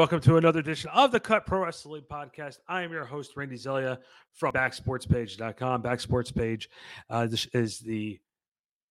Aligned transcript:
welcome 0.00 0.18
to 0.18 0.38
another 0.38 0.60
edition 0.60 0.88
of 0.94 1.12
the 1.12 1.20
Cut 1.20 1.44
Pro 1.44 1.62
Wrestling 1.62 2.04
Podcast. 2.10 2.56
I 2.66 2.80
am 2.80 2.90
your 2.90 3.04
host, 3.04 3.32
Randy 3.36 3.58
Zelia 3.58 3.98
from 4.32 4.52
backsportspage.com. 4.52 5.82
Backsportspage 5.82 6.68
uh, 7.10 7.26
this 7.26 7.44
is 7.52 7.80
the 7.80 8.18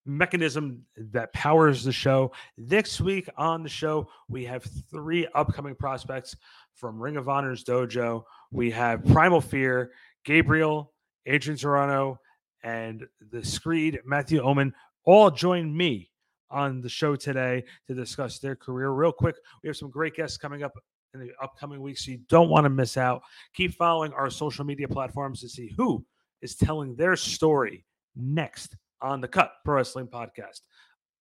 mechanism 0.06 0.86
that 0.96 1.34
powers 1.34 1.84
the 1.84 1.92
show. 1.92 2.32
This 2.60 3.02
week 3.02 3.28
on 3.38 3.64
the 3.64 3.70
show, 3.70 4.08
we 4.28 4.46
have 4.46 4.64
three 4.92 5.28
upcoming 5.34 5.74
prospects 5.74 6.36
from 6.76 7.02
Ring 7.02 7.18
of 7.18 7.28
Honor's 7.28 7.64
dojo. 7.64 8.24
We 8.52 8.70
have 8.70 9.04
Primal 9.06 9.42
Fear, 9.42 9.90
Gabriel, 10.26 10.94
Adrian 11.26 11.58
Serrano, 11.58 12.20
and 12.62 13.08
the 13.32 13.44
Screed, 13.44 14.00
Matthew 14.06 14.44
Oman, 14.44 14.76
all 15.06 15.32
join 15.32 15.76
me 15.76 16.12
on 16.52 16.82
the 16.82 16.90
show 16.90 17.16
today 17.16 17.64
to 17.88 17.96
discuss 17.96 18.38
their 18.38 18.56
career. 18.56 18.92
Real 18.92 19.12
quick, 19.12 19.38
we 19.64 19.70
have 19.70 19.76
some 19.76 19.90
great 19.90 20.16
guests 20.16 20.38
coming 20.38 20.62
up 20.62 20.74
in 21.14 21.20
the 21.20 21.32
upcoming 21.42 21.82
weeks, 21.82 22.06
so 22.06 22.12
you 22.12 22.20
don't 22.30 22.50
want 22.50 22.66
to 22.66 22.70
miss 22.70 22.98
out. 22.98 23.22
Keep 23.54 23.76
following 23.76 24.14
our 24.14 24.30
social 24.30 24.66
media 24.66 24.88
platforms 24.88 25.42
to 25.42 25.50
see 25.50 25.74
who 25.78 26.06
is 26.42 26.56
telling 26.56 26.96
their 26.96 27.16
story 27.16 27.86
next 28.16 28.76
on 29.02 29.22
the 29.22 29.28
Cut 29.28 29.54
Pro 29.66 29.76
Wrestling 29.76 30.08
Podcast. 30.08 30.62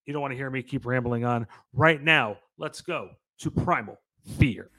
You 0.07 0.13
don't 0.13 0.23
want 0.23 0.33
to 0.33 0.37
hear 0.37 0.51
me 0.51 0.63
keep 0.63 0.87
rambling 0.87 1.25
on. 1.25 1.47
Right 1.73 2.03
now, 2.03 2.39
let's 2.57 2.81
go 2.81 3.11
to 3.41 3.51
Primal 3.51 3.99
Fear. 4.39 4.71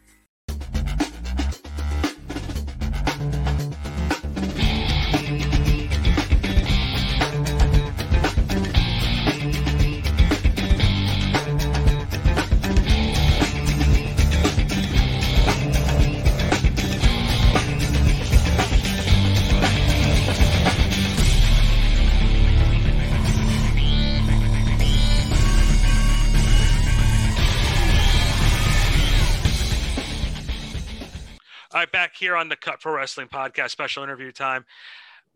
Here 32.29 32.37
on 32.37 32.47
the 32.47 32.55
Cut 32.55 32.79
Pro 32.79 32.93
Wrestling 32.93 33.27
Podcast, 33.27 33.71
special 33.71 34.03
interview 34.03 34.31
time. 34.31 34.63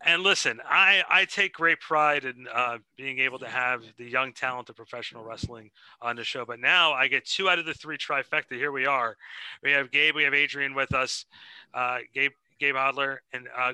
And 0.02 0.22
listen, 0.22 0.60
I, 0.64 1.02
I 1.10 1.24
take 1.24 1.52
great 1.52 1.80
pride 1.80 2.24
in 2.24 2.46
uh, 2.54 2.78
being 2.96 3.18
able 3.18 3.40
to 3.40 3.48
have 3.48 3.82
the 3.98 4.04
young 4.04 4.32
talent 4.32 4.70
of 4.70 4.76
professional 4.76 5.24
wrestling 5.24 5.72
on 6.00 6.14
the 6.14 6.22
show. 6.22 6.44
But 6.44 6.60
now 6.60 6.92
I 6.92 7.08
get 7.08 7.24
two 7.24 7.50
out 7.50 7.58
of 7.58 7.66
the 7.66 7.74
three 7.74 7.98
trifecta. 7.98 8.52
Here 8.52 8.70
we 8.70 8.86
are. 8.86 9.16
We 9.60 9.72
have 9.72 9.90
Gabe, 9.90 10.14
we 10.14 10.22
have 10.22 10.34
Adrian 10.34 10.72
with 10.72 10.94
us. 10.94 11.26
Uh, 11.72 11.98
Gabe, 12.14 12.30
Gabe 12.60 12.76
Adler, 12.76 13.22
and 13.32 13.48
uh, 13.58 13.72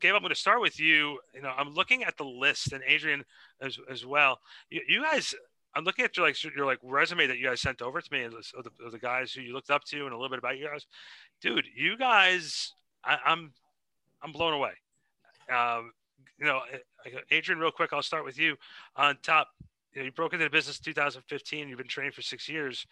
Gabe, 0.00 0.14
I'm 0.14 0.22
going 0.22 0.30
to 0.30 0.34
start 0.34 0.60
with 0.60 0.80
you. 0.80 1.20
You 1.36 1.42
know, 1.42 1.52
I'm 1.56 1.72
looking 1.72 2.02
at 2.02 2.16
the 2.16 2.24
list, 2.24 2.72
and 2.72 2.82
Adrian 2.84 3.24
as, 3.60 3.78
as 3.88 4.04
well. 4.04 4.40
You, 4.70 4.80
you 4.88 5.02
guys, 5.04 5.36
I'm 5.76 5.84
looking 5.84 6.04
at 6.04 6.16
your 6.16 6.26
like 6.26 6.42
your 6.42 6.66
like 6.66 6.80
resume 6.82 7.28
that 7.28 7.38
you 7.38 7.46
guys 7.46 7.60
sent 7.60 7.80
over 7.80 8.00
to 8.00 8.12
me, 8.12 8.24
and 8.24 8.32
the, 8.32 8.90
the, 8.90 8.98
guys 8.98 9.32
who 9.32 9.42
you 9.42 9.52
looked 9.52 9.70
up 9.70 9.84
to, 9.84 10.04
and 10.04 10.12
a 10.12 10.16
little 10.16 10.30
bit 10.30 10.40
about 10.40 10.58
you 10.58 10.66
guys 10.66 10.84
dude, 11.40 11.66
you 11.74 11.96
guys, 11.96 12.72
I, 13.04 13.14
am 13.14 13.18
I'm, 13.26 13.52
I'm 14.22 14.32
blown 14.32 14.52
away. 14.52 14.72
Um, 15.52 15.92
you 16.38 16.46
know, 16.46 16.60
Adrian, 17.30 17.60
real 17.60 17.70
quick, 17.70 17.92
I'll 17.92 18.02
start 18.02 18.24
with 18.24 18.38
you 18.38 18.56
on 18.96 19.16
top. 19.22 19.48
You, 19.92 20.00
know, 20.00 20.06
you 20.06 20.12
broke 20.12 20.32
into 20.32 20.44
the 20.44 20.50
business 20.50 20.78
in 20.78 20.84
2015. 20.84 21.68
You've 21.68 21.78
been 21.78 21.86
training 21.86 22.12
for 22.12 22.22
six 22.22 22.48
years. 22.48 22.86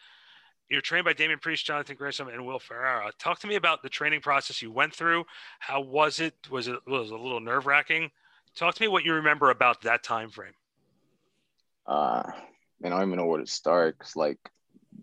You're 0.71 0.81
trained 0.81 1.05
by 1.05 1.13
Damian 1.13 1.39
Priest, 1.41 1.67
Jonathan 1.67 1.97
Gresham, 1.97 2.29
and 2.29 2.47
Will 2.47 2.59
Ferrara. 2.59 3.13
Talk 3.19 3.39
to 3.41 3.47
me 3.47 3.57
about 3.57 3.83
the 3.83 3.91
training 3.91 4.21
process 4.21 4.63
you 4.63 4.71
went 4.71 4.95
through. 4.95 5.25
How 5.59 5.81
was 5.81 6.21
it? 6.21 6.35
Was 6.51 6.69
it 6.69 6.79
was 6.87 7.11
it 7.11 7.15
a 7.15 7.23
little 7.23 7.41
nerve 7.41 7.67
wracking? 7.67 8.11
Talk 8.57 8.75
to 8.77 8.83
me 8.83 8.89
what 8.89 9.05
you 9.05 9.15
remember 9.15 9.51
about 9.51 9.83
that 9.83 10.03
time 10.03 10.31
frame. 10.31 10.55
Uh, 11.87 12.23
man, 12.81 12.93
I 12.93 13.01
don't 13.01 13.09
even 13.09 13.19
know 13.19 13.27
where 13.27 13.41
to 13.41 13.47
start. 13.47 13.99
Cause 13.99 14.17
like 14.17 14.39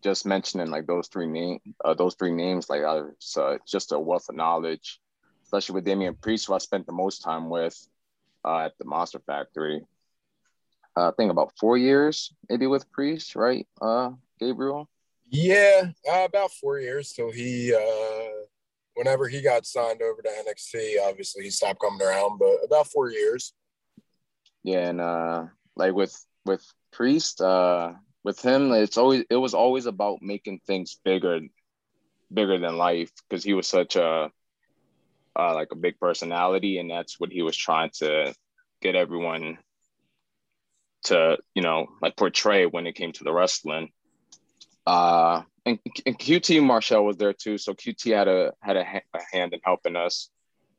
just 0.04 0.26
mentioning 0.26 0.70
like 0.70 0.88
those 0.88 1.08
three 1.08 1.28
name 1.28 1.60
uh, 1.84 1.94
those 1.94 2.16
three 2.16 2.32
names 2.32 2.70
like 2.70 2.84
I 2.84 3.02
was 3.02 3.38
uh, 3.38 3.58
just 3.68 3.92
a 3.92 4.00
wealth 4.00 4.30
of 4.30 4.36
knowledge, 4.36 5.00
especially 5.44 5.76
with 5.76 5.86
Damian 5.86 6.16
Priest, 6.16 6.48
who 6.48 6.54
I 6.54 6.60
spent 6.60 6.86
the 6.86 6.92
most 6.92 7.22
time 7.22 7.50
with 7.50 7.78
uh, 8.46 8.60
at 8.66 8.78
the 8.78 8.86
Monster 8.86 9.20
Factory. 9.20 9.86
Uh, 10.96 11.10
I 11.10 11.12
think 11.16 11.32
about 11.32 11.54
four 11.60 11.78
years, 11.78 12.34
maybe 12.50 12.68
with 12.68 12.92
Priest, 12.92 13.36
right? 13.36 13.68
Uh, 13.82 14.12
Gabriel. 14.40 14.90
Yeah, 15.30 15.92
uh, 16.12 16.26
about 16.26 16.52
four 16.52 16.80
years 16.80 17.14
till 17.14 17.32
he. 17.32 17.74
Uh, 17.74 18.46
whenever 18.96 19.28
he 19.28 19.42
got 19.42 19.66
signed 19.66 20.02
over 20.02 20.22
to 20.22 20.30
NXT, 20.30 20.96
obviously 21.08 21.44
he 21.44 21.50
stopped 21.50 21.80
coming 21.80 22.02
around, 22.06 22.38
but 22.38 22.58
about 22.66 22.88
four 22.88 23.10
years. 23.10 23.54
Yeah, 24.64 24.90
and 24.90 25.02
uh, 25.02 25.46
like 25.76 25.94
with 25.94 26.14
with 26.46 26.66
Priest, 26.92 27.42
uh, 27.42 27.94
with 28.24 28.42
him, 28.42 28.72
it's 28.72 28.98
always 28.98 29.26
it 29.30 29.36
was 29.36 29.54
always 29.54 29.86
about 29.86 30.22
making 30.22 30.62
things 30.66 31.00
bigger, 31.04 31.40
bigger 32.34 32.60
than 32.60 32.78
life 32.78 33.12
because 33.28 33.44
he 33.44 33.54
was 33.54 33.68
such 33.68 33.96
a 33.96 34.32
uh, 35.36 35.54
like 35.56 35.70
a 35.72 35.76
big 35.76 36.00
personality, 36.00 36.78
and 36.78 36.90
that's 36.90 37.20
what 37.20 37.32
he 37.32 37.42
was 37.42 37.58
trying 37.58 37.90
to 37.96 38.34
get 38.82 38.96
everyone 38.96 39.58
to 41.04 41.38
you 41.56 41.62
know 41.62 41.88
like 42.02 42.16
portray 42.16 42.66
when 42.66 42.86
it 42.88 42.96
came 42.96 43.12
to 43.14 43.24
the 43.24 43.34
wrestling. 43.34 43.90
Uh, 44.86 45.44
and, 45.66 45.80
and 46.06 46.18
QT 46.18 46.64
Marshall 46.64 47.06
was 47.06 47.18
there 47.18 47.34
too, 47.34 47.58
so 47.58 47.74
QT 47.74 48.14
had 48.16 48.28
a 48.28 48.54
had 48.62 48.78
a, 48.78 49.02
a 49.14 49.20
hand 49.32 49.54
in 49.54 49.60
helping 49.64 49.96
us 49.96 50.30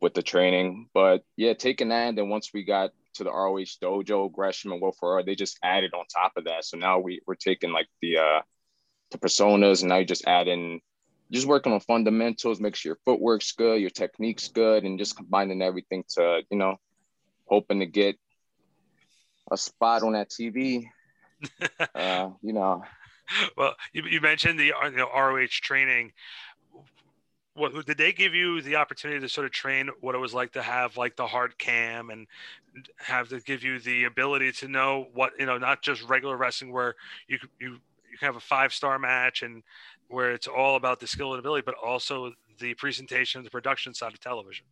with 0.01 0.15
the 0.15 0.23
training. 0.23 0.89
But 0.93 1.23
yeah, 1.37 1.55
taking 1.55 1.89
that, 1.89 2.09
and 2.09 2.19
then 2.19 2.29
once 2.29 2.51
we 2.53 2.65
got 2.65 2.91
to 3.15 3.25
the 3.25 3.31
ROH 3.31 3.79
dojo, 3.83 4.33
Gresham 4.33 4.73
and 4.73 4.83
Ferrara, 4.99 5.23
they 5.23 5.35
just 5.35 5.59
added 5.63 5.93
on 5.95 6.05
top 6.07 6.33
of 6.37 6.45
that. 6.45 6.65
So 6.65 6.77
now 6.77 6.99
we, 6.99 7.21
we're 7.27 7.35
taking 7.35 7.73
like 7.73 7.89
the 8.01 8.19
uh 8.19 8.41
the 9.11 9.19
personas 9.19 9.81
and 9.81 9.91
now 9.91 9.99
you 9.99 10.05
just 10.05 10.27
add 10.27 10.49
in 10.49 10.81
just 11.31 11.47
working 11.47 11.73
on 11.73 11.81
fundamentals, 11.81 12.61
make 12.61 12.77
sure 12.77 12.91
your 12.91 12.99
footwork's 13.05 13.53
good, 13.53 13.81
your 13.81 13.91
technique's 13.91 14.49
good, 14.49 14.85
and 14.85 14.99
just 14.99 15.17
combining 15.17 15.63
everything 15.63 16.05
to, 16.11 16.43
you 16.51 16.59
know, 16.59 16.77
hoping 17.47 17.81
to 17.81 17.87
get 17.87 18.17
a 19.51 19.57
spot 19.57 20.03
on 20.03 20.13
that 20.13 20.31
TV. 20.31 20.87
uh, 21.95 22.31
you 22.43 22.53
know. 22.53 22.85
Well, 23.57 23.75
you, 23.95 24.03
you 24.05 24.21
mentioned 24.21 24.59
the 24.59 24.73
you 24.85 24.91
know, 24.91 25.09
ROH 25.15 25.47
training 25.49 26.13
what 27.55 27.87
did 27.87 27.99
they 27.99 28.13
give 28.13 28.35
you 28.35 28.63
the 28.63 28.77
opportunity 28.77 29.21
to 29.21 29.29
sort 29.29 29.45
of 29.45 29.53
train 29.53 29.91
what 30.01 30.15
it 30.15 30.19
was 30.19 30.33
like 30.33 30.53
to 30.53 30.63
have 30.63 30.97
like 30.97 31.17
the 31.17 31.27
hard 31.27 31.59
cam 31.59 32.11
and 32.11 32.27
have 32.99 33.29
to 33.29 33.41
give 33.41 33.63
you 33.63 33.79
the 33.79 34.05
ability 34.05 34.53
to 34.53 34.69
know 34.69 35.07
what 35.13 35.33
you 35.39 35.47
know 35.47 35.59
not 35.59 35.83
just 35.83 36.03
regular 36.03 36.37
wrestling 36.37 36.73
where 36.73 36.95
you 37.29 37.39
you 37.61 37.79
you 38.11 38.19
can 38.19 38.27
have 38.27 38.37
a 38.37 38.41
five 38.41 38.73
star 38.73 38.99
match 38.99 39.43
and 39.43 39.63
where 40.09 40.33
it's 40.33 40.47
all 40.47 40.77
about 40.77 41.01
the 41.01 41.07
skill 41.07 41.33
and 41.33 41.41
ability 41.41 41.63
but 41.65 41.75
also 41.83 42.33
the 42.59 42.75
presentation 42.75 43.43
the 43.45 43.51
production 43.51 43.93
side 43.93 44.13
of 44.13 44.21
television? 44.21 44.67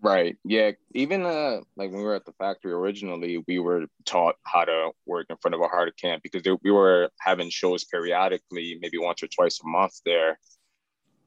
Right. 0.00 0.36
Yeah. 0.44 0.72
Even 0.94 1.26
uh 1.26 1.58
like 1.76 1.90
when 1.90 1.98
we 1.98 2.04
were 2.04 2.14
at 2.14 2.24
the 2.24 2.32
factory 2.38 2.72
originally 2.72 3.42
we 3.48 3.58
were 3.58 3.86
taught 4.04 4.36
how 4.44 4.64
to 4.64 4.92
work 5.06 5.26
in 5.28 5.36
front 5.38 5.56
of 5.56 5.60
a 5.60 5.66
hard 5.66 5.92
cam 6.00 6.20
because 6.22 6.42
we 6.62 6.70
were 6.70 7.10
having 7.20 7.50
shows 7.50 7.82
periodically 7.84 8.78
maybe 8.80 8.98
once 8.98 9.24
or 9.24 9.26
twice 9.26 9.58
a 9.64 9.66
month 9.66 10.00
there 10.06 10.38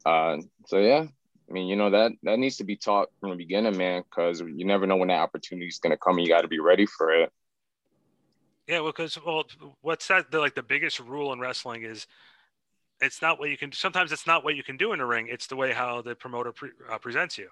uh, 0.06 0.38
so 0.68 0.78
yeah, 0.80 1.06
I 1.50 1.54
mean, 1.54 1.68
you 1.68 1.76
know 1.76 1.90
that 1.90 2.12
that 2.24 2.40
needs 2.40 2.58
to 2.58 2.64
be 2.64 2.76
taught 2.76 3.10
from 3.20 3.32
the 3.32 3.36
beginning, 3.36 3.78
man, 3.78 4.04
because 4.10 4.42
you 4.42 4.66
never 4.66 4.88
know 4.88 4.98
when 4.98 5.10
that 5.10 5.20
opportunity 5.20 5.68
is 5.68 5.80
going 5.80 5.92
to 5.92 5.98
come. 5.98 6.20
You 6.20 6.28
got 6.28 6.42
to 6.42 6.48
be 6.48 6.60
ready 6.60 6.86
for 6.86 7.12
it. 7.12 7.32
Yeah, 8.68 8.80
well, 8.80 8.92
because 8.92 9.18
well, 9.26 9.44
what's 9.82 10.08
that? 10.08 10.32
The, 10.32 10.40
like 10.40 10.56
the 10.56 10.64
biggest 10.64 11.00
rule 11.00 11.34
in 11.34 11.40
wrestling 11.40 11.84
is 11.84 12.08
it's 13.02 13.22
not 13.22 13.40
what 13.40 13.50
you 13.50 13.58
can. 13.58 13.72
Sometimes 13.72 14.12
it's 14.12 14.28
not 14.28 14.44
what 14.44 14.56
you 14.56 14.64
can 14.64 14.78
do 14.78 14.94
in 14.94 15.00
the 15.00 15.06
ring. 15.06 15.28
It's 15.30 15.48
the 15.48 15.56
way 15.56 15.74
how 15.74 16.02
the 16.02 16.16
promoter 16.16 16.52
pre, 16.52 16.70
uh, 16.90 16.98
presents 16.98 17.38
you 17.38 17.50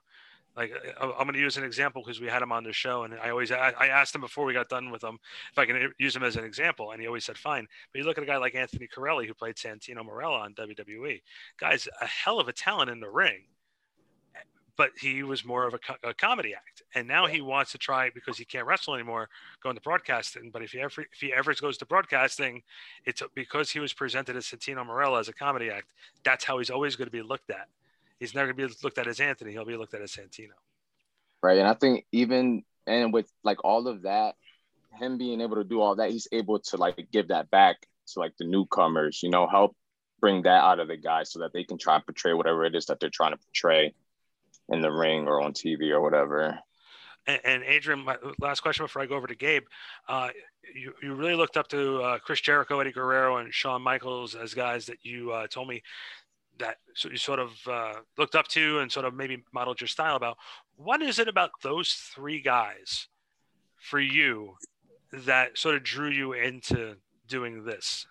like 0.55 0.71
uh, 0.99 1.11
I'm 1.17 1.25
going 1.25 1.33
to 1.33 1.39
use 1.39 1.57
an 1.57 1.63
example 1.63 2.01
because 2.03 2.19
we 2.19 2.27
had 2.27 2.41
him 2.41 2.51
on 2.51 2.63
the 2.63 2.73
show, 2.73 3.03
and 3.03 3.13
I 3.15 3.29
always 3.29 3.51
I 3.51 3.87
asked 3.87 4.13
him 4.15 4.21
before 4.21 4.45
we 4.45 4.53
got 4.53 4.69
done 4.69 4.91
with 4.91 5.03
him 5.03 5.19
if 5.51 5.57
I 5.57 5.65
can 5.65 5.93
use 5.97 6.15
him 6.15 6.23
as 6.23 6.35
an 6.35 6.43
example, 6.43 6.91
and 6.91 7.01
he 7.01 7.07
always 7.07 7.25
said 7.25 7.37
fine. 7.37 7.67
But 7.91 7.99
you 7.99 8.05
look 8.05 8.17
at 8.17 8.23
a 8.23 8.27
guy 8.27 8.37
like 8.37 8.55
Anthony 8.55 8.87
Carelli 8.87 9.27
who 9.27 9.33
played 9.33 9.55
Santino 9.55 10.03
Marella 10.03 10.41
on 10.41 10.53
WWE. 10.55 11.21
Guy's 11.59 11.87
a 12.01 12.05
hell 12.05 12.39
of 12.39 12.47
a 12.47 12.53
talent 12.53 12.89
in 12.89 12.99
the 12.99 13.09
ring, 13.09 13.43
but 14.75 14.91
he 14.99 15.23
was 15.23 15.45
more 15.45 15.67
of 15.67 15.73
a, 15.73 15.77
co- 15.77 15.95
a 16.03 16.13
comedy 16.13 16.53
act, 16.53 16.81
and 16.95 17.07
now 17.07 17.27
he 17.27 17.41
wants 17.41 17.71
to 17.71 17.77
try 17.77 18.09
because 18.09 18.37
he 18.37 18.45
can't 18.45 18.65
wrestle 18.65 18.95
anymore, 18.95 19.29
go 19.61 19.69
into 19.69 19.81
broadcasting. 19.81 20.49
But 20.51 20.63
if 20.63 20.71
he 20.71 20.81
ever 20.81 21.01
if 21.01 21.19
he 21.21 21.31
ever 21.31 21.53
goes 21.53 21.77
to 21.77 21.85
broadcasting, 21.85 22.63
it's 23.05 23.21
because 23.35 23.69
he 23.69 23.79
was 23.79 23.93
presented 23.93 24.35
as 24.35 24.45
Santino 24.45 24.85
Marella 24.85 25.19
as 25.19 25.29
a 25.29 25.33
comedy 25.33 25.69
act. 25.69 25.87
That's 26.23 26.43
how 26.43 26.57
he's 26.57 26.69
always 26.69 26.95
going 26.95 27.07
to 27.07 27.11
be 27.11 27.21
looked 27.21 27.49
at 27.49 27.67
he's 28.19 28.35
never 28.35 28.51
gonna 28.51 28.67
be 28.67 28.73
looked 28.83 28.97
at 28.97 29.07
as 29.07 29.19
Anthony. 29.19 29.51
He'll 29.51 29.65
be 29.65 29.77
looked 29.77 29.93
at 29.93 30.01
as 30.01 30.11
Santino. 30.11 30.53
Right, 31.41 31.57
and 31.57 31.67
I 31.67 31.73
think 31.73 32.05
even 32.11 32.63
and 32.85 33.13
with 33.13 33.31
like 33.43 33.63
all 33.63 33.87
of 33.87 34.03
that, 34.03 34.35
him 34.93 35.17
being 35.17 35.41
able 35.41 35.55
to 35.55 35.63
do 35.63 35.81
all 35.81 35.95
that, 35.95 36.11
he's 36.11 36.27
able 36.31 36.59
to 36.59 36.77
like 36.77 37.07
give 37.11 37.29
that 37.29 37.49
back 37.49 37.77
to 38.13 38.19
like 38.19 38.33
the 38.37 38.45
newcomers. 38.45 39.21
You 39.23 39.29
know, 39.29 39.47
help 39.47 39.75
bring 40.19 40.43
that 40.43 40.63
out 40.63 40.79
of 40.79 40.87
the 40.87 40.97
guys 40.97 41.31
so 41.31 41.39
that 41.39 41.53
they 41.53 41.63
can 41.63 41.77
try 41.77 41.95
and 41.95 42.05
portray 42.05 42.33
whatever 42.33 42.65
it 42.65 42.75
is 42.75 42.87
that 42.87 42.99
they're 42.99 43.09
trying 43.09 43.31
to 43.31 43.37
portray 43.37 43.93
in 44.69 44.81
the 44.81 44.91
ring 44.91 45.27
or 45.27 45.41
on 45.41 45.53
TV 45.53 45.91
or 45.91 46.01
whatever. 46.01 46.59
And, 47.27 47.39
and 47.43 47.63
Adrian, 47.63 47.99
my 47.99 48.17
last 48.39 48.61
question 48.61 48.85
before 48.85 49.01
I 49.01 49.05
go 49.05 49.15
over 49.15 49.27
to 49.27 49.35
Gabe. 49.35 49.63
Uh, 50.07 50.29
you, 50.75 50.93
you 51.01 51.13
really 51.15 51.35
looked 51.35 51.57
up 51.57 51.67
to 51.69 52.01
uh, 52.01 52.19
Chris 52.19 52.41
Jericho, 52.41 52.79
Eddie 52.79 52.91
Guerrero, 52.91 53.37
and 53.37 53.53
Shawn 53.53 53.81
Michaels 53.81 54.35
as 54.35 54.53
guys 54.53 54.85
that 54.87 54.97
you 55.03 55.31
uh, 55.31 55.47
told 55.47 55.67
me 55.67 55.81
that 56.59 56.77
you 57.03 57.17
sort 57.17 57.39
of 57.39 57.51
uh, 57.67 57.93
looked 58.17 58.35
up 58.35 58.47
to 58.49 58.79
and 58.79 58.91
sort 58.91 59.05
of 59.05 59.13
maybe 59.13 59.43
modeled 59.53 59.81
your 59.81 59.87
style 59.87 60.15
about. 60.15 60.37
What 60.75 61.01
is 61.01 61.19
it 61.19 61.27
about 61.27 61.51
those 61.61 61.91
three 61.91 62.41
guys 62.41 63.07
for 63.77 63.99
you 63.99 64.55
that 65.11 65.57
sort 65.57 65.75
of 65.75 65.83
drew 65.83 66.09
you 66.09 66.33
into 66.33 66.95
doing 67.27 67.63
this? 67.63 68.05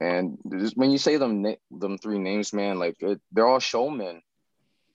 And 0.00 0.38
just, 0.58 0.76
when 0.76 0.90
you 0.90 0.98
say 0.98 1.16
them 1.18 1.44
them 1.70 1.98
three 1.98 2.18
names, 2.18 2.52
man, 2.52 2.78
like 2.78 2.96
it, 3.00 3.20
they're 3.32 3.46
all 3.46 3.60
showmen. 3.60 4.22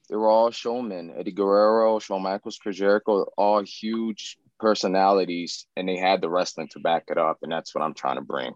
They 0.10 0.16
were 0.16 0.30
all 0.30 0.52
showmen. 0.52 1.14
Eddie 1.18 1.32
Guerrero, 1.32 2.00
Shawn 2.00 2.22
Michaels, 2.24 2.58
Chris 2.58 2.78
Jericho, 2.78 3.26
all 3.38 3.64
huge 3.64 4.38
personalities, 4.60 5.66
and 5.76 5.88
they 5.88 5.98
had 5.98 6.22
the 6.22 6.30
wrestling 6.30 6.70
to 6.72 6.80
back 6.80 7.06
it 7.10 7.18
up, 7.18 7.40
and 7.42 7.52
that's 7.52 7.74
what 7.74 7.84
I'm 7.84 7.94
trying 7.94 8.18
to 8.18 8.22
bring. 8.22 8.54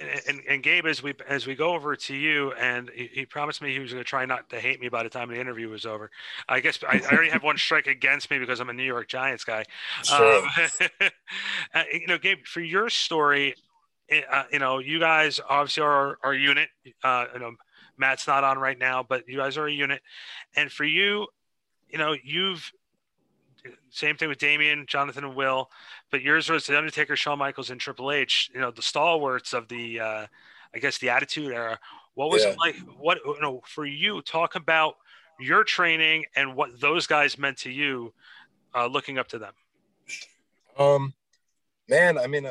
And, 0.00 0.40
and, 0.48 0.62
Gabe, 0.62 0.86
as 0.86 1.02
we 1.02 1.14
as 1.28 1.46
we 1.46 1.54
go 1.54 1.74
over 1.74 1.94
to 1.94 2.14
you, 2.14 2.52
and 2.52 2.90
he, 2.94 3.08
he 3.12 3.26
promised 3.26 3.62
me 3.62 3.72
he 3.72 3.78
was 3.78 3.92
going 3.92 4.02
to 4.02 4.08
try 4.08 4.24
not 4.24 4.50
to 4.50 4.60
hate 4.60 4.80
me 4.80 4.88
by 4.88 5.02
the 5.02 5.08
time 5.08 5.28
the 5.28 5.40
interview 5.40 5.68
was 5.68 5.86
over. 5.86 6.10
I 6.48 6.60
guess 6.60 6.78
I, 6.86 7.00
I 7.08 7.14
already 7.14 7.30
have 7.30 7.42
one 7.42 7.58
strike 7.58 7.86
against 7.86 8.30
me 8.30 8.38
because 8.38 8.60
I'm 8.60 8.68
a 8.68 8.72
New 8.72 8.82
York 8.82 9.08
Giants 9.08 9.44
guy. 9.44 9.64
Sure. 10.02 10.42
Um, 10.42 11.10
you 11.92 12.06
know, 12.06 12.18
Gabe, 12.18 12.44
for 12.44 12.60
your 12.60 12.90
story, 12.90 13.54
eh, 14.08 14.22
uh, 14.30 14.44
you 14.52 14.58
know, 14.58 14.78
you 14.78 14.98
guys 14.98 15.40
obviously 15.48 15.82
are 15.82 16.18
our 16.22 16.34
unit. 16.34 16.68
Uh, 17.02 17.26
you 17.34 17.40
know, 17.40 17.52
Matt's 17.96 18.26
not 18.26 18.44
on 18.44 18.58
right 18.58 18.78
now, 18.78 19.02
but 19.02 19.28
you 19.28 19.38
guys 19.38 19.56
are 19.56 19.66
a 19.66 19.72
unit. 19.72 20.02
And 20.56 20.70
for 20.70 20.84
you, 20.84 21.26
you 21.88 21.98
know, 21.98 22.16
you've 22.22 22.72
same 23.90 24.16
thing 24.16 24.28
with 24.28 24.38
Damian, 24.38 24.86
Jonathan, 24.86 25.24
and 25.24 25.34
Will, 25.34 25.70
but 26.10 26.22
yours 26.22 26.48
was 26.48 26.66
the 26.66 26.76
Undertaker, 26.76 27.16
Shawn 27.16 27.38
Michaels, 27.38 27.70
and 27.70 27.80
Triple 27.80 28.10
H. 28.10 28.50
You 28.54 28.60
know, 28.60 28.70
the 28.70 28.82
stalwarts 28.82 29.52
of 29.52 29.68
the, 29.68 30.00
uh, 30.00 30.26
I 30.74 30.78
guess, 30.78 30.98
the 30.98 31.10
Attitude 31.10 31.52
Era. 31.52 31.78
What 32.14 32.30
was 32.30 32.42
yeah. 32.42 32.50
it 32.50 32.58
like? 32.58 32.76
What 32.98 33.18
you 33.24 33.40
know 33.40 33.62
for 33.66 33.86
you? 33.86 34.22
Talk 34.22 34.54
about 34.54 34.96
your 35.40 35.64
training 35.64 36.24
and 36.36 36.54
what 36.54 36.80
those 36.80 37.06
guys 37.06 37.38
meant 37.38 37.58
to 37.58 37.70
you, 37.70 38.12
uh, 38.74 38.86
looking 38.86 39.18
up 39.18 39.28
to 39.28 39.38
them. 39.38 39.52
Um, 40.78 41.14
man, 41.88 42.18
I 42.18 42.26
mean, 42.26 42.46
uh, 42.46 42.50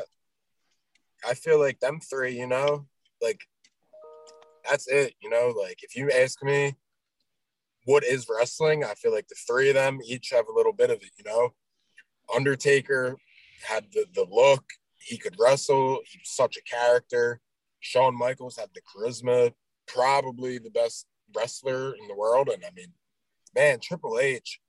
I 1.28 1.34
feel 1.34 1.60
like 1.60 1.80
them 1.80 2.00
three. 2.00 2.36
You 2.36 2.46
know, 2.46 2.86
like 3.20 3.40
that's 4.68 4.88
it. 4.88 5.14
You 5.20 5.30
know, 5.30 5.54
like 5.60 5.82
if 5.82 5.96
you 5.96 6.10
ask 6.10 6.42
me 6.42 6.74
what 7.84 8.04
is 8.04 8.26
wrestling, 8.28 8.84
I 8.84 8.94
feel 8.94 9.12
like 9.12 9.28
the 9.28 9.36
three 9.46 9.68
of 9.68 9.74
them 9.74 10.00
each 10.04 10.30
have 10.30 10.46
a 10.48 10.54
little 10.54 10.72
bit 10.72 10.90
of 10.90 10.96
it. 10.96 11.10
You 11.18 11.24
know, 11.24 11.50
Undertaker 12.34 13.16
had 13.66 13.86
the 13.92 14.06
the 14.14 14.26
look. 14.30 14.64
He 14.98 15.16
could 15.18 15.36
wrestle. 15.38 16.00
He 16.06 16.18
was 16.18 16.30
such 16.30 16.56
a 16.56 16.62
character. 16.62 17.40
Shawn 17.80 18.16
Michaels 18.16 18.56
had 18.56 18.68
the 18.74 18.80
charisma, 18.80 19.52
probably 19.86 20.58
the 20.58 20.70
best 20.70 21.06
wrestler 21.34 21.94
in 21.94 22.06
the 22.06 22.14
world. 22.14 22.48
And 22.48 22.64
I 22.64 22.70
mean, 22.74 22.92
man, 23.54 23.80
Triple 23.80 24.18
H, 24.20 24.60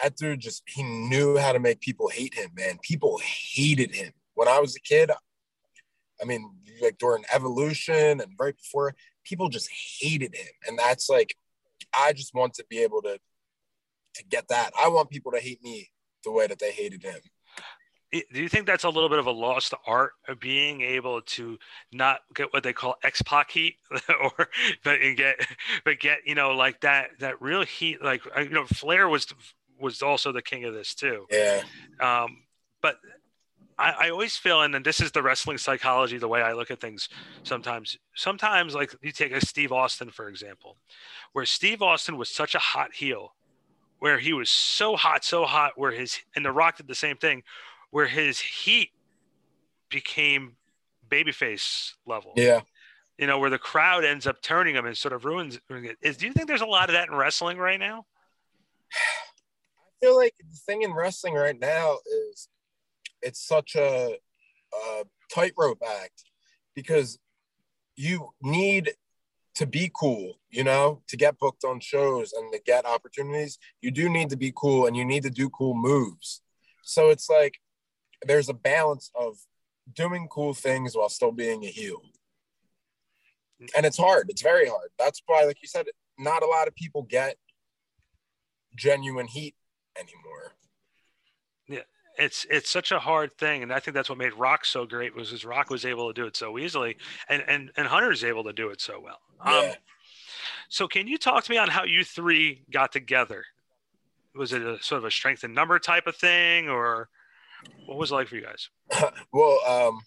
that 0.00 0.16
dude 0.16 0.40
just 0.40 0.62
he 0.66 0.82
knew 0.82 1.36
how 1.36 1.52
to 1.52 1.58
make 1.58 1.80
people 1.80 2.08
hate 2.08 2.34
him, 2.34 2.50
man. 2.56 2.78
People 2.82 3.20
hated 3.24 3.94
him. 3.94 4.12
When 4.34 4.48
I 4.48 4.60
was 4.60 4.76
a 4.76 4.80
kid, 4.80 5.10
I 6.20 6.24
mean, 6.24 6.48
like 6.80 6.98
during 6.98 7.24
evolution 7.32 8.20
and 8.20 8.32
right 8.38 8.56
before, 8.56 8.94
people 9.24 9.48
just 9.48 9.68
hated 10.00 10.34
him. 10.34 10.46
And 10.66 10.78
that's 10.78 11.08
like, 11.08 11.34
I 11.94 12.12
just 12.12 12.34
want 12.34 12.54
to 12.54 12.64
be 12.68 12.78
able 12.78 13.02
to 13.02 13.18
to 14.14 14.24
get 14.24 14.48
that. 14.48 14.72
I 14.78 14.88
want 14.88 15.10
people 15.10 15.32
to 15.32 15.40
hate 15.40 15.62
me 15.62 15.90
the 16.24 16.30
way 16.30 16.46
that 16.46 16.58
they 16.58 16.70
hated 16.70 17.02
him. 17.02 17.20
Do 18.12 18.42
you 18.42 18.48
think 18.48 18.66
that's 18.66 18.84
a 18.84 18.90
little 18.90 19.08
bit 19.08 19.18
of 19.18 19.26
a 19.26 19.30
lost 19.30 19.72
art 19.86 20.12
of 20.28 20.38
being 20.38 20.82
able 20.82 21.22
to 21.22 21.58
not 21.92 22.20
get 22.34 22.52
what 22.52 22.62
they 22.62 22.74
call 22.74 22.96
X 23.02 23.22
Pac 23.22 23.50
heat, 23.50 23.76
or 23.90 24.48
but 24.84 24.98
get 25.16 25.36
but 25.82 25.98
get 25.98 26.18
you 26.26 26.34
know 26.34 26.50
like 26.50 26.82
that 26.82 27.10
that 27.20 27.40
real 27.40 27.64
heat 27.64 28.02
like 28.02 28.20
you 28.36 28.50
know 28.50 28.66
Flair 28.66 29.08
was 29.08 29.26
was 29.80 30.02
also 30.02 30.30
the 30.30 30.42
king 30.42 30.64
of 30.64 30.74
this 30.74 30.94
too. 30.94 31.26
Yeah. 31.30 31.62
Um, 32.00 32.44
but 32.82 32.96
I, 33.78 34.06
I 34.06 34.10
always 34.10 34.36
feel, 34.36 34.62
and 34.62 34.72
then 34.72 34.82
this 34.82 35.00
is 35.00 35.12
the 35.12 35.22
wrestling 35.22 35.58
psychology, 35.58 36.18
the 36.18 36.28
way 36.28 36.42
I 36.42 36.52
look 36.52 36.70
at 36.70 36.80
things 36.80 37.08
sometimes. 37.42 37.98
Sometimes, 38.14 38.74
like 38.74 38.94
you 39.02 39.12
take 39.12 39.32
a 39.32 39.44
Steve 39.44 39.72
Austin, 39.72 40.10
for 40.10 40.28
example, 40.28 40.76
where 41.32 41.46
Steve 41.46 41.82
Austin 41.82 42.16
was 42.16 42.28
such 42.28 42.54
a 42.54 42.58
hot 42.58 42.94
heel, 42.94 43.34
where 43.98 44.18
he 44.18 44.32
was 44.32 44.50
so 44.50 44.96
hot, 44.96 45.24
so 45.24 45.44
hot, 45.44 45.72
where 45.76 45.92
his, 45.92 46.18
and 46.36 46.44
The 46.44 46.52
Rock 46.52 46.76
did 46.76 46.88
the 46.88 46.94
same 46.94 47.16
thing, 47.16 47.42
where 47.90 48.06
his 48.06 48.40
heat 48.40 48.90
became 49.88 50.56
babyface 51.08 51.92
level. 52.06 52.32
Yeah. 52.36 52.62
You 53.18 53.26
know, 53.26 53.38
where 53.38 53.50
the 53.50 53.58
crowd 53.58 54.04
ends 54.04 54.26
up 54.26 54.42
turning 54.42 54.74
him 54.74 54.86
and 54.86 54.96
sort 54.96 55.12
of 55.12 55.24
ruins 55.24 55.60
it. 55.70 55.96
Is 56.00 56.16
do 56.16 56.26
you 56.26 56.32
think 56.32 56.48
there's 56.48 56.62
a 56.62 56.66
lot 56.66 56.88
of 56.88 56.94
that 56.94 57.08
in 57.08 57.14
wrestling 57.14 57.58
right 57.58 57.78
now? 57.78 58.06
I 58.94 60.06
feel 60.06 60.16
like 60.16 60.34
the 60.38 60.56
thing 60.56 60.82
in 60.82 60.92
wrestling 60.92 61.34
right 61.34 61.58
now 61.58 61.98
is 62.32 62.48
it's 63.22 63.46
such 63.46 63.76
a, 63.76 64.16
a 64.74 65.04
tightrope 65.32 65.82
act 65.86 66.24
because 66.74 67.18
you 67.96 68.30
need 68.42 68.92
to 69.54 69.66
be 69.66 69.90
cool, 69.94 70.34
you 70.50 70.64
know, 70.64 71.02
to 71.08 71.16
get 71.16 71.38
booked 71.38 71.64
on 71.64 71.78
shows 71.80 72.32
and 72.32 72.52
to 72.52 72.60
get 72.64 72.86
opportunities. 72.86 73.58
You 73.80 73.90
do 73.90 74.08
need 74.08 74.30
to 74.30 74.36
be 74.36 74.52
cool 74.56 74.86
and 74.86 74.96
you 74.96 75.04
need 75.04 75.22
to 75.24 75.30
do 75.30 75.50
cool 75.50 75.74
moves. 75.74 76.40
So 76.82 77.10
it's 77.10 77.28
like 77.28 77.58
there's 78.26 78.48
a 78.48 78.54
balance 78.54 79.10
of 79.14 79.36
doing 79.94 80.28
cool 80.30 80.54
things 80.54 80.96
while 80.96 81.08
still 81.08 81.32
being 81.32 81.64
a 81.64 81.68
heel. 81.68 82.00
And 83.76 83.86
it's 83.86 83.98
hard. 83.98 84.28
It's 84.30 84.42
very 84.42 84.68
hard. 84.68 84.88
That's 84.98 85.22
why, 85.26 85.44
like 85.44 85.62
you 85.62 85.68
said, 85.68 85.86
not 86.18 86.42
a 86.42 86.46
lot 86.46 86.66
of 86.66 86.74
people 86.74 87.02
get 87.02 87.36
genuine 88.74 89.26
heat 89.26 89.54
anymore 89.96 90.54
it's 92.18 92.46
it's 92.50 92.70
such 92.70 92.92
a 92.92 92.98
hard 92.98 93.36
thing, 93.38 93.62
and 93.62 93.72
I 93.72 93.80
think 93.80 93.94
that's 93.94 94.08
what 94.08 94.18
made 94.18 94.34
Rock 94.34 94.64
so 94.64 94.86
great 94.86 95.14
was 95.14 95.30
his 95.30 95.44
Rock 95.44 95.70
was 95.70 95.84
able 95.84 96.12
to 96.12 96.20
do 96.20 96.26
it 96.26 96.36
so 96.36 96.58
easily, 96.58 96.96
and 97.28 97.42
and 97.46 97.70
and 97.76 97.86
Hunter's 97.86 98.24
able 98.24 98.44
to 98.44 98.52
do 98.52 98.68
it 98.68 98.80
so 98.80 99.00
well. 99.00 99.18
Um, 99.40 99.72
so 100.68 100.88
can 100.88 101.06
you 101.06 101.18
talk 101.18 101.44
to 101.44 101.50
me 101.50 101.58
on 101.58 101.68
how 101.68 101.84
you 101.84 102.04
three 102.04 102.64
got 102.70 102.92
together? 102.92 103.44
Was 104.34 104.52
it 104.52 104.62
a 104.62 104.82
sort 104.82 104.98
of 104.98 105.04
a 105.04 105.10
strength 105.10 105.44
and 105.44 105.54
number 105.54 105.78
type 105.78 106.06
of 106.06 106.16
thing, 106.16 106.68
or 106.68 107.08
what 107.86 107.98
was 107.98 108.10
it 108.10 108.14
like 108.14 108.28
for 108.28 108.36
you 108.36 108.42
guys? 108.42 108.68
well, 109.32 109.58
um, 109.66 110.00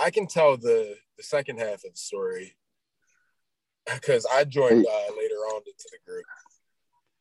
I 0.00 0.10
can 0.10 0.26
tell 0.26 0.56
the 0.56 0.96
the 1.16 1.22
second 1.22 1.58
half 1.58 1.84
of 1.84 1.92
the 1.92 1.96
story 1.96 2.56
because 3.94 4.26
I 4.26 4.44
joined 4.44 4.86
uh, 4.86 5.16
later 5.16 5.34
on 5.34 5.62
into 5.66 5.88
the 5.90 5.98
group. 6.06 6.24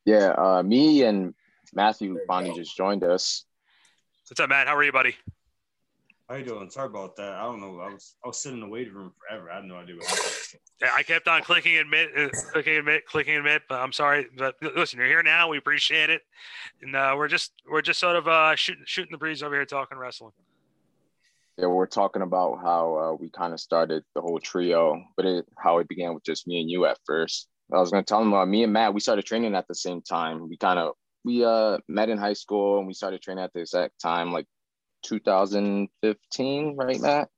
Yeah, 0.05 0.33
uh, 0.37 0.63
me 0.63 1.03
and 1.03 1.33
Matthew 1.73 2.17
Bonnie 2.27 2.55
just 2.55 2.75
joined 2.75 3.03
us. 3.03 3.45
What's 4.31 4.39
up, 4.39 4.47
Matt? 4.47 4.67
How 4.67 4.77
are 4.77 4.83
you, 4.83 4.93
buddy? 4.93 5.13
How 6.29 6.35
you 6.35 6.45
doing? 6.45 6.69
Sorry 6.69 6.87
about 6.87 7.17
that. 7.17 7.33
I 7.33 7.43
don't 7.43 7.59
know. 7.59 7.81
I 7.81 7.91
was 7.91 8.15
I 8.23 8.29
was 8.29 8.41
sitting 8.41 8.59
in 8.59 8.63
the 8.63 8.69
waiting 8.69 8.93
room 8.93 9.11
forever. 9.19 9.51
I 9.51 9.55
had 9.55 9.65
no 9.65 9.75
idea 9.75 9.97
what 9.97 10.55
Yeah, 10.79 10.91
I 10.95 11.03
kept 11.03 11.27
on 11.27 11.41
clicking 11.41 11.77
admit, 11.79 12.11
uh, 12.17 12.29
clicking 12.53 12.77
admit, 12.77 13.05
clicking 13.07 13.35
admit. 13.35 13.63
But 13.67 13.81
I'm 13.81 13.91
sorry. 13.91 14.27
But 14.37 14.55
listen, 14.61 14.99
you're 14.99 15.09
here 15.09 15.21
now. 15.21 15.49
We 15.49 15.57
appreciate 15.57 16.09
it, 16.09 16.21
and 16.81 16.95
uh, 16.95 17.13
we're 17.17 17.27
just 17.27 17.51
we're 17.69 17.81
just 17.81 17.99
sort 17.99 18.15
of 18.15 18.29
uh, 18.29 18.55
shooting 18.55 18.85
shooting 18.87 19.11
the 19.11 19.17
breeze 19.17 19.43
over 19.43 19.53
here, 19.53 19.65
talking 19.65 19.97
wrestling. 19.97 20.31
Yeah, 21.57 21.65
we're 21.65 21.85
talking 21.85 22.21
about 22.21 22.61
how 22.63 22.95
uh, 22.95 23.13
we 23.19 23.29
kind 23.31 23.51
of 23.51 23.59
started 23.59 24.01
the 24.15 24.21
whole 24.21 24.39
trio, 24.39 25.03
but 25.17 25.25
it, 25.25 25.45
how 25.57 25.79
it 25.79 25.89
began 25.89 26.13
with 26.13 26.23
just 26.23 26.47
me 26.47 26.61
and 26.61 26.71
you 26.71 26.85
at 26.85 26.99
first. 27.05 27.49
I 27.73 27.79
was 27.79 27.91
going 27.91 28.05
to 28.05 28.07
tell 28.07 28.19
them 28.19 28.33
uh, 28.33 28.45
me 28.45 28.63
and 28.63 28.71
Matt, 28.71 28.93
we 28.93 29.01
started 29.01 29.25
training 29.25 29.55
at 29.55 29.67
the 29.67 29.75
same 29.75 30.01
time. 30.01 30.47
We 30.47 30.55
kind 30.55 30.79
of 30.79 30.93
we 31.23 31.43
uh 31.43 31.77
met 31.87 32.09
in 32.09 32.17
high 32.17 32.33
school 32.33 32.77
and 32.79 32.87
we 32.87 32.93
started 32.93 33.21
training 33.21 33.43
at 33.43 33.53
the 33.53 33.59
exact 33.59 33.99
time, 33.99 34.31
like 34.31 34.45
2015, 35.03 36.75
right, 36.77 36.99
Matt? 36.99 37.29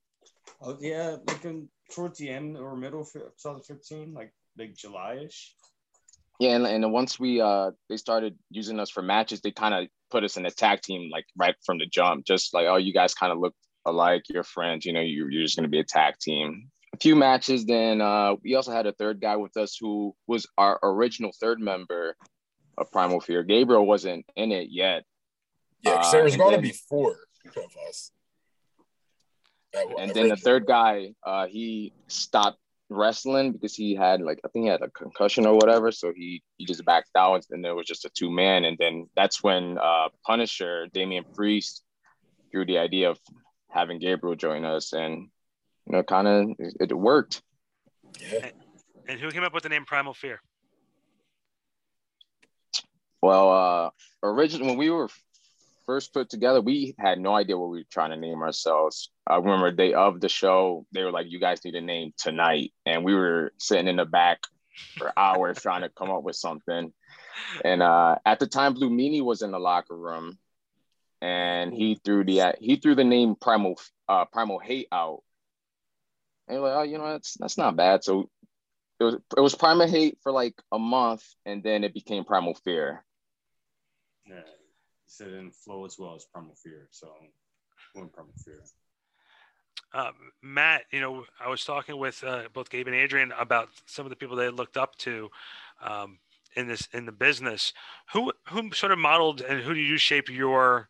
Oh 0.62 0.78
yeah, 0.80 1.18
like 1.28 1.46
in, 1.46 1.70
towards 1.94 2.20
the 2.20 2.30
end 2.30 2.58
or 2.58 2.76
middle 2.76 3.02
of 3.02 3.12
2015, 3.12 4.14
like 4.14 4.34
like 4.58 4.76
July-ish. 4.76 5.56
Yeah, 6.40 6.56
and, 6.56 6.66
and 6.66 6.92
once 6.92 7.20
we 7.20 7.42
uh 7.42 7.72
they 7.90 7.98
started 7.98 8.38
using 8.50 8.80
us 8.80 8.90
for 8.90 9.02
matches, 9.02 9.42
they 9.42 9.52
kind 9.52 9.74
of 9.74 9.88
put 10.12 10.24
us 10.24 10.38
in 10.38 10.46
a 10.46 10.52
tag 10.52 10.82
team 10.82 11.10
like 11.12 11.26
right 11.38 11.56
from 11.66 11.78
the 11.78 11.86
jump, 11.86 12.26
just 12.26 12.54
like 12.54 12.68
oh 12.68 12.78
you 12.78 12.94
guys 12.94 13.14
kind 13.14 13.32
of 13.32 13.40
look 13.40 13.54
alike, 13.86 14.24
you're 14.30 14.44
friends, 14.44 14.86
you 14.86 14.94
know, 14.94 15.02
you're, 15.02 15.30
you're 15.30 15.44
just 15.44 15.56
gonna 15.56 15.68
be 15.68 15.80
a 15.80 15.86
tag 15.86 16.16
team. 16.22 16.70
A 16.94 16.98
few 16.98 17.16
matches, 17.16 17.66
then 17.66 18.02
uh, 18.02 18.36
we 18.44 18.54
also 18.54 18.72
had 18.72 18.86
a 18.86 18.92
third 18.94 19.20
guy 19.20 19.36
with 19.36 19.58
us 19.58 19.76
who 19.80 20.16
was 20.28 20.46
our 20.60 20.80
original 20.84 21.32
third 21.40 21.60
member 21.60 22.16
a 22.78 22.86
Primal 22.86 23.20
Fear. 23.20 23.44
Gabriel 23.44 23.86
wasn't 23.86 24.26
in 24.36 24.52
it 24.52 24.70
yet. 24.70 25.04
Yeah, 25.82 25.94
uh, 25.94 26.12
there 26.12 26.24
was 26.24 26.38
going 26.38 26.56
to 26.56 26.62
be 26.62 26.72
four 26.72 27.18
of 27.58 27.76
us. 27.88 28.12
And 30.00 30.14
then 30.14 30.30
the 30.30 30.38
third 30.38 30.66
guy, 30.68 31.14
uh, 31.26 31.48
he 31.48 31.94
stopped 32.08 32.60
wrestling 32.90 33.52
because 33.52 33.76
he 33.76 33.96
had 33.96 34.22
like 34.22 34.40
I 34.46 34.48
think 34.50 34.66
he 34.66 34.70
had 34.70 34.82
a 34.82 34.90
concussion 34.90 35.46
or 35.46 35.56
whatever, 35.56 35.92
so 35.92 36.14
he 36.16 36.44
he 36.58 36.66
just 36.66 36.86
backed 36.86 37.10
out, 37.18 37.46
and 37.50 37.64
there 37.64 37.76
was 37.76 37.88
just 37.88 38.06
a 38.06 38.10
two 38.10 38.30
man, 38.30 38.66
and 38.66 38.78
then 38.78 39.08
that's 39.16 39.44
when 39.44 39.78
uh, 39.78 40.10
Punisher 40.26 40.88
Damian 40.94 41.26
Priest 41.34 41.84
threw 42.52 42.66
the 42.66 42.78
idea 42.78 43.10
of 43.10 43.20
having 43.70 44.00
Gabriel 44.00 44.36
join 44.36 44.64
us, 44.64 44.94
and 44.94 45.30
you 45.88 45.94
know, 45.94 46.04
kind 46.04 46.28
of 46.28 46.50
it, 46.60 46.92
it 46.92 46.94
worked. 46.94 47.42
Yeah. 48.20 48.50
And 49.08 49.20
who 49.20 49.32
came 49.32 49.44
up 49.44 49.54
with 49.54 49.64
the 49.64 49.70
name 49.70 49.86
Primal 49.86 50.14
Fear? 50.14 50.40
Well, 53.24 53.52
uh, 53.54 53.90
originally 54.22 54.68
when 54.68 54.78
we 54.78 54.90
were 54.90 55.08
first 55.86 56.14
put 56.14 56.30
together, 56.30 56.60
we 56.60 56.94
had 57.00 57.20
no 57.20 57.34
idea 57.34 57.58
what 57.58 57.70
we 57.70 57.78
were 57.78 57.90
trying 57.90 58.10
to 58.10 58.18
name 58.18 58.42
ourselves. 58.42 59.12
I 59.26 59.38
remember 59.38 59.72
day 59.72 59.94
of 59.94 60.20
the 60.20 60.28
show, 60.28 60.86
they 60.92 61.04
were 61.04 61.12
like, 61.14 61.28
"You 61.30 61.40
guys 61.40 61.64
need 61.64 61.76
a 61.76 61.82
name 61.82 62.12
tonight," 62.18 62.74
and 62.86 63.06
we 63.06 63.16
were 63.16 63.54
sitting 63.58 63.88
in 63.88 63.96
the 63.96 64.04
back 64.04 64.40
for 64.98 65.18
hours 65.18 65.62
trying 65.62 65.84
to 65.84 65.90
come 65.90 66.12
up 66.12 66.24
with 66.24 66.36
something. 66.36 66.92
And 67.64 67.82
uh, 67.82 68.18
at 68.26 68.40
the 68.40 68.48
time, 68.48 68.74
Blue 68.74 68.90
Meanie 68.90 69.24
was 69.24 69.42
in 69.42 69.52
the 69.52 69.58
locker 69.58 69.96
room, 69.96 70.38
and 71.22 71.74
he 71.74 72.02
threw 72.04 72.26
the 72.26 72.58
he 72.60 72.76
threw 72.76 72.94
the 72.94 73.06
name 73.06 73.38
Primal 73.40 73.80
uh, 74.10 74.26
Primal 74.26 74.60
Hate 74.60 74.90
out. 74.92 75.24
And 76.50 76.62
like, 76.62 76.76
oh, 76.76 76.84
you 76.84 76.98
know, 76.98 77.14
that's 77.14 77.38
that's 77.40 77.58
not 77.58 77.78
bad. 77.78 78.04
So 78.04 78.30
it 79.00 79.04
was 79.06 79.16
it 79.38 79.40
was 79.40 79.56
Primal 79.56 79.88
Hate 79.88 80.18
for 80.24 80.34
like 80.34 80.62
a 80.74 80.78
month, 80.78 81.24
and 81.46 81.64
then 81.64 81.86
it 81.86 81.94
became 81.94 82.26
Primal 82.26 82.56
Fear. 82.56 83.06
Yeah, 84.26 84.42
so 85.06 85.26
it 85.26 85.32
didn't 85.32 85.56
flow 85.56 85.86
as 85.86 85.98
well 86.00 86.16
as 86.16 86.26
Primal 86.26 86.56
Fear. 86.56 86.88
So 86.92 87.12
one 87.94 88.10
Primal 88.10 88.34
Fear. 88.44 88.64
Um, 89.94 90.14
Matt, 90.42 90.84
you 90.92 91.00
know, 91.00 91.26
I 91.40 91.50
was 91.50 91.64
talking 91.64 91.98
with 91.98 92.24
uh, 92.24 92.44
both 92.54 92.70
Gabe 92.70 92.88
and 92.88 92.96
Adrian 92.96 93.32
about 93.38 93.70
some 93.86 94.06
of 94.06 94.10
the 94.10 94.16
people 94.16 94.36
they 94.36 94.50
looked 94.50 94.78
up 94.78 94.96
to 94.98 95.30
um, 95.82 96.18
in 96.56 96.68
this 96.68 96.88
in 96.94 97.06
the 97.06 97.12
business. 97.12 97.74
Who 98.14 98.32
who 98.50 98.72
sort 98.72 98.92
of 98.92 99.00
modeled 99.00 99.42
and 99.42 99.62
who 99.62 99.74
did 99.74 99.88
you 99.88 99.98
shape 99.98 100.30
your 100.30 100.90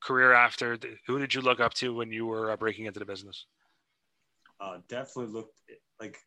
career 0.00 0.32
after? 0.32 0.78
Who 1.06 1.18
did 1.18 1.34
you 1.34 1.40
look 1.40 1.60
up 1.60 1.74
to 1.74 1.94
when 1.94 2.12
you 2.12 2.26
were 2.26 2.52
uh, 2.52 2.56
breaking 2.56 2.86
into 2.86 3.00
the 3.00 3.04
business? 3.04 3.46
Uh, 4.60 4.78
definitely 4.88 5.32
looked 5.32 5.58
like 6.00 6.18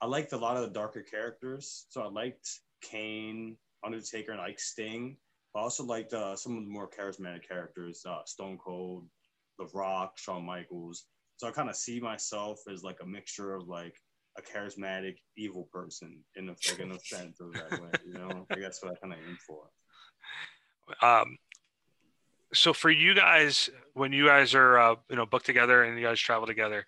I 0.00 0.06
liked 0.06 0.32
a 0.32 0.36
lot 0.36 0.56
of 0.56 0.62
the 0.62 0.70
darker 0.70 1.02
characters. 1.02 1.86
So 1.88 2.02
I 2.02 2.08
liked 2.08 2.48
Kane, 2.82 3.56
Undertaker, 3.84 4.32
and 4.32 4.40
like 4.40 4.60
Sting. 4.60 5.16
I 5.54 5.60
also 5.60 5.84
liked 5.84 6.14
uh, 6.14 6.34
some 6.36 6.56
of 6.56 6.64
the 6.64 6.70
more 6.70 6.88
charismatic 6.88 7.46
characters, 7.46 8.02
uh, 8.06 8.20
Stone 8.24 8.58
Cold, 8.58 9.06
The 9.58 9.66
Rock, 9.74 10.18
Shawn 10.18 10.46
Michaels. 10.46 11.04
So 11.36 11.48
I 11.48 11.50
kind 11.50 11.68
of 11.68 11.76
see 11.76 12.00
myself 12.00 12.60
as 12.72 12.82
like 12.82 12.98
a 13.02 13.06
mixture 13.06 13.54
of 13.54 13.68
like 13.68 13.94
a 14.38 14.42
charismatic 14.42 15.16
evil 15.36 15.68
person 15.72 16.18
in 16.36 16.46
the 16.46 16.54
like 16.68 16.80
in 16.80 16.98
sense 17.00 17.40
of 17.40 17.52
that 17.52 17.72
way. 17.80 17.90
You 18.06 18.14
know, 18.14 18.46
I 18.50 18.54
guess 18.56 18.82
what 18.82 18.92
I 18.92 18.94
kind 18.96 19.12
of 19.12 19.18
aim 19.26 19.36
for. 19.46 19.64
Um, 21.06 21.36
so 22.54 22.72
for 22.72 22.90
you 22.90 23.14
guys, 23.14 23.70
when 23.94 24.12
you 24.12 24.26
guys 24.26 24.54
are 24.54 24.78
uh, 24.78 24.94
you 25.10 25.16
know 25.16 25.26
booked 25.26 25.46
together 25.46 25.82
and 25.84 25.98
you 25.98 26.06
guys 26.06 26.20
travel 26.20 26.46
together, 26.46 26.86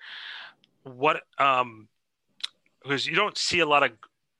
what 0.85 1.23
um, 1.39 1.89
because 2.83 3.07
you 3.07 3.15
don't 3.15 3.37
see 3.37 3.61
a 3.61 3.67
lot 3.67 3.83
of 3.83 3.93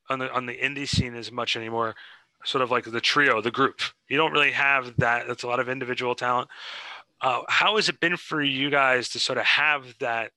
on 0.09 0.19
the 0.19 0.33
on 0.33 0.47
the 0.47 0.55
indie 0.55 0.89
scene 0.89 1.15
as 1.15 1.33
much 1.33 1.57
anymore. 1.57 1.95
Sort 2.45 2.63
of 2.63 2.71
like 2.71 2.85
the 2.85 3.01
trio, 3.01 3.41
the 3.41 3.51
group. 3.51 3.81
You 4.09 4.17
don't 4.17 4.33
really 4.33 4.53
have 4.53 4.95
that. 4.99 5.27
That's 5.27 5.43
a 5.43 5.47
lot 5.47 5.61
of 5.61 5.69
individual 5.69 6.15
talent. 6.15 6.49
Uh, 7.21 7.41
how 7.49 7.77
has 7.77 7.89
it 7.89 8.01
been 8.01 8.17
for 8.17 8.43
you 8.43 8.71
guys 8.71 9.09
to 9.11 9.19
sort 9.19 9.39
of 9.39 9.45
have 9.47 9.95
that 10.01 10.33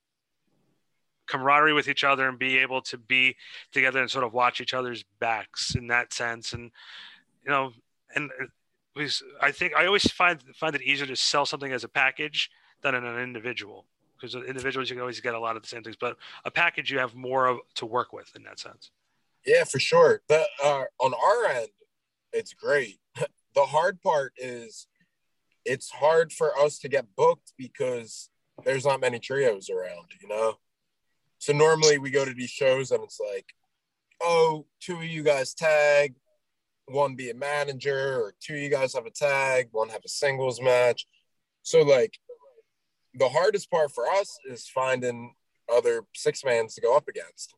camaraderie 1.26 1.74
with 1.74 1.88
each 1.88 2.04
other 2.04 2.26
and 2.26 2.38
be 2.38 2.58
able 2.58 2.80
to 2.80 2.96
be 2.96 3.36
together 3.72 4.00
and 4.00 4.10
sort 4.10 4.24
of 4.24 4.32
watch 4.32 4.60
each 4.60 4.72
other's 4.72 5.04
backs 5.20 5.74
in 5.74 5.88
that 5.88 6.12
sense? 6.12 6.52
And 6.54 6.70
you 7.44 7.50
know, 7.50 7.72
and 8.14 8.30
I 9.40 9.52
think 9.52 9.74
I 9.76 9.86
always 9.86 10.10
find 10.10 10.42
find 10.56 10.74
it 10.74 10.82
easier 10.82 11.06
to 11.06 11.16
sell 11.16 11.46
something 11.46 11.72
as 11.72 11.84
a 11.84 11.88
package 11.88 12.50
than 12.82 12.94
an 12.94 13.18
individual 13.18 13.84
because 14.18 14.34
individuals 14.34 14.90
you 14.90 14.96
can 14.96 15.00
always 15.00 15.20
get 15.20 15.34
a 15.34 15.38
lot 15.38 15.56
of 15.56 15.62
the 15.62 15.68
same 15.68 15.82
things, 15.82 15.96
but 15.96 16.16
a 16.44 16.50
package 16.50 16.90
you 16.90 16.98
have 16.98 17.14
more 17.14 17.46
of, 17.46 17.58
to 17.76 17.86
work 17.86 18.12
with 18.12 18.34
in 18.34 18.42
that 18.42 18.58
sense. 18.58 18.90
Yeah, 19.46 19.64
for 19.64 19.78
sure. 19.78 20.22
The 20.28 20.44
uh, 20.62 20.84
on 20.98 21.14
our 21.14 21.46
end, 21.46 21.68
it's 22.32 22.54
great. 22.54 22.98
the 23.54 23.66
hard 23.66 24.00
part 24.02 24.32
is 24.36 24.86
it's 25.64 25.90
hard 25.90 26.32
for 26.32 26.56
us 26.58 26.78
to 26.78 26.88
get 26.88 27.14
booked 27.16 27.52
because 27.56 28.30
there's 28.64 28.84
not 28.84 29.00
many 29.00 29.18
trios 29.18 29.70
around, 29.70 30.08
you 30.20 30.28
know? 30.28 30.54
So 31.38 31.52
normally 31.52 31.98
we 31.98 32.10
go 32.10 32.24
to 32.24 32.34
these 32.34 32.50
shows 32.50 32.90
and 32.90 33.02
it's 33.02 33.20
like, 33.20 33.46
oh, 34.20 34.66
two 34.80 34.96
of 34.96 35.04
you 35.04 35.22
guys 35.22 35.54
tag, 35.54 36.14
one 36.86 37.14
be 37.14 37.30
a 37.30 37.34
manager, 37.34 38.20
or 38.20 38.34
two 38.40 38.54
of 38.54 38.60
you 38.60 38.70
guys 38.70 38.94
have 38.94 39.06
a 39.06 39.10
tag, 39.10 39.68
one 39.72 39.88
have 39.90 40.02
a 40.04 40.08
singles 40.08 40.60
match. 40.60 41.06
So 41.62 41.82
like 41.82 42.18
the 43.14 43.28
hardest 43.28 43.70
part 43.70 43.92
for 43.92 44.08
us 44.08 44.38
is 44.48 44.68
finding 44.68 45.34
other 45.72 46.02
six 46.14 46.44
mans 46.44 46.74
to 46.74 46.80
go 46.80 46.96
up 46.96 47.08
against. 47.08 47.54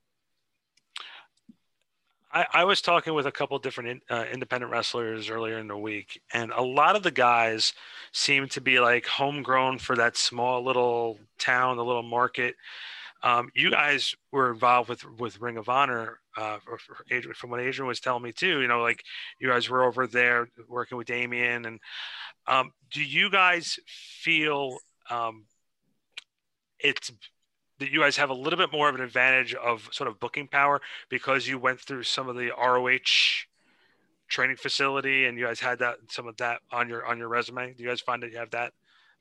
I, 2.32 2.46
I 2.52 2.64
was 2.64 2.80
talking 2.80 3.14
with 3.14 3.26
a 3.26 3.32
couple 3.32 3.58
different 3.58 3.90
in, 3.90 4.00
uh, 4.08 4.24
independent 4.32 4.70
wrestlers 4.70 5.28
earlier 5.30 5.58
in 5.58 5.68
the 5.68 5.76
week, 5.76 6.20
and 6.32 6.52
a 6.52 6.62
lot 6.62 6.96
of 6.96 7.02
the 7.02 7.10
guys 7.10 7.72
seem 8.12 8.48
to 8.48 8.60
be 8.60 8.78
like 8.78 9.06
homegrown 9.06 9.78
for 9.78 9.96
that 9.96 10.16
small 10.16 10.64
little 10.64 11.18
town, 11.38 11.76
the 11.76 11.84
little 11.84 12.02
market. 12.02 12.54
Um, 13.22 13.50
you 13.54 13.70
guys 13.70 14.14
were 14.32 14.50
involved 14.50 14.88
with 14.88 15.04
with 15.18 15.40
Ring 15.40 15.56
of 15.56 15.68
Honor, 15.68 16.20
uh, 16.36 16.58
Adrian, 17.10 17.34
from 17.34 17.50
what 17.50 17.60
Adrian 17.60 17.88
was 17.88 18.00
telling 18.00 18.22
me 18.22 18.32
too. 18.32 18.60
You 18.60 18.68
know, 18.68 18.80
like 18.80 19.02
you 19.40 19.48
guys 19.48 19.68
were 19.68 19.84
over 19.84 20.06
there 20.06 20.48
working 20.68 20.98
with 20.98 21.08
Damian, 21.08 21.66
and 21.66 21.80
um, 22.46 22.72
do 22.92 23.02
you 23.02 23.30
guys 23.30 23.78
feel 23.86 24.78
um, 25.10 25.44
it's 26.78 27.12
that 27.80 27.90
you 27.90 28.00
guys 28.00 28.16
have 28.16 28.30
a 28.30 28.34
little 28.34 28.58
bit 28.58 28.72
more 28.72 28.88
of 28.88 28.94
an 28.94 29.00
advantage 29.00 29.54
of 29.54 29.88
sort 29.90 30.08
of 30.08 30.20
booking 30.20 30.46
power 30.46 30.80
because 31.08 31.48
you 31.48 31.58
went 31.58 31.80
through 31.80 32.04
some 32.04 32.28
of 32.28 32.36
the 32.36 32.50
ROH 32.50 33.46
training 34.28 34.56
facility 34.56 35.26
and 35.26 35.36
you 35.36 35.46
guys 35.46 35.58
had 35.58 35.80
that 35.80 35.96
some 36.08 36.28
of 36.28 36.36
that 36.36 36.60
on 36.70 36.88
your 36.88 37.04
on 37.06 37.18
your 37.18 37.28
resume. 37.28 37.74
Do 37.74 37.82
you 37.82 37.88
guys 37.88 38.00
find 38.00 38.22
that 38.22 38.30
you 38.30 38.38
have 38.38 38.50
that 38.50 38.72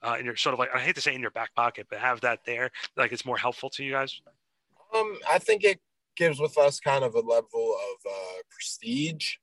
uh, 0.04 0.18
in 0.20 0.26
your 0.26 0.36
sort 0.36 0.54
of 0.54 0.60
like 0.60 0.70
I 0.74 0.80
hate 0.80 0.96
to 0.96 1.02
say 1.02 1.16
in 1.16 1.22
your 1.22 1.32
back 1.32 1.56
pocket, 1.56 1.88
but 1.90 2.00
have 2.00 2.22
that 2.22 2.40
there 2.46 2.70
like 2.96 3.12
it's 3.12 3.26
more 3.26 3.38
helpful 3.38 3.70
to 3.72 3.84
you 3.84 3.94
guys? 3.94 4.22
Um, 4.96 5.18
I 5.30 5.40
think 5.40 5.64
it 5.64 5.80
gives 6.16 6.40
with 6.40 6.58
us 6.58 6.80
kind 6.80 7.04
of 7.04 7.16
a 7.16 7.20
level 7.20 7.76
of 7.76 8.12
uh, 8.12 8.42
prestige, 8.52 9.36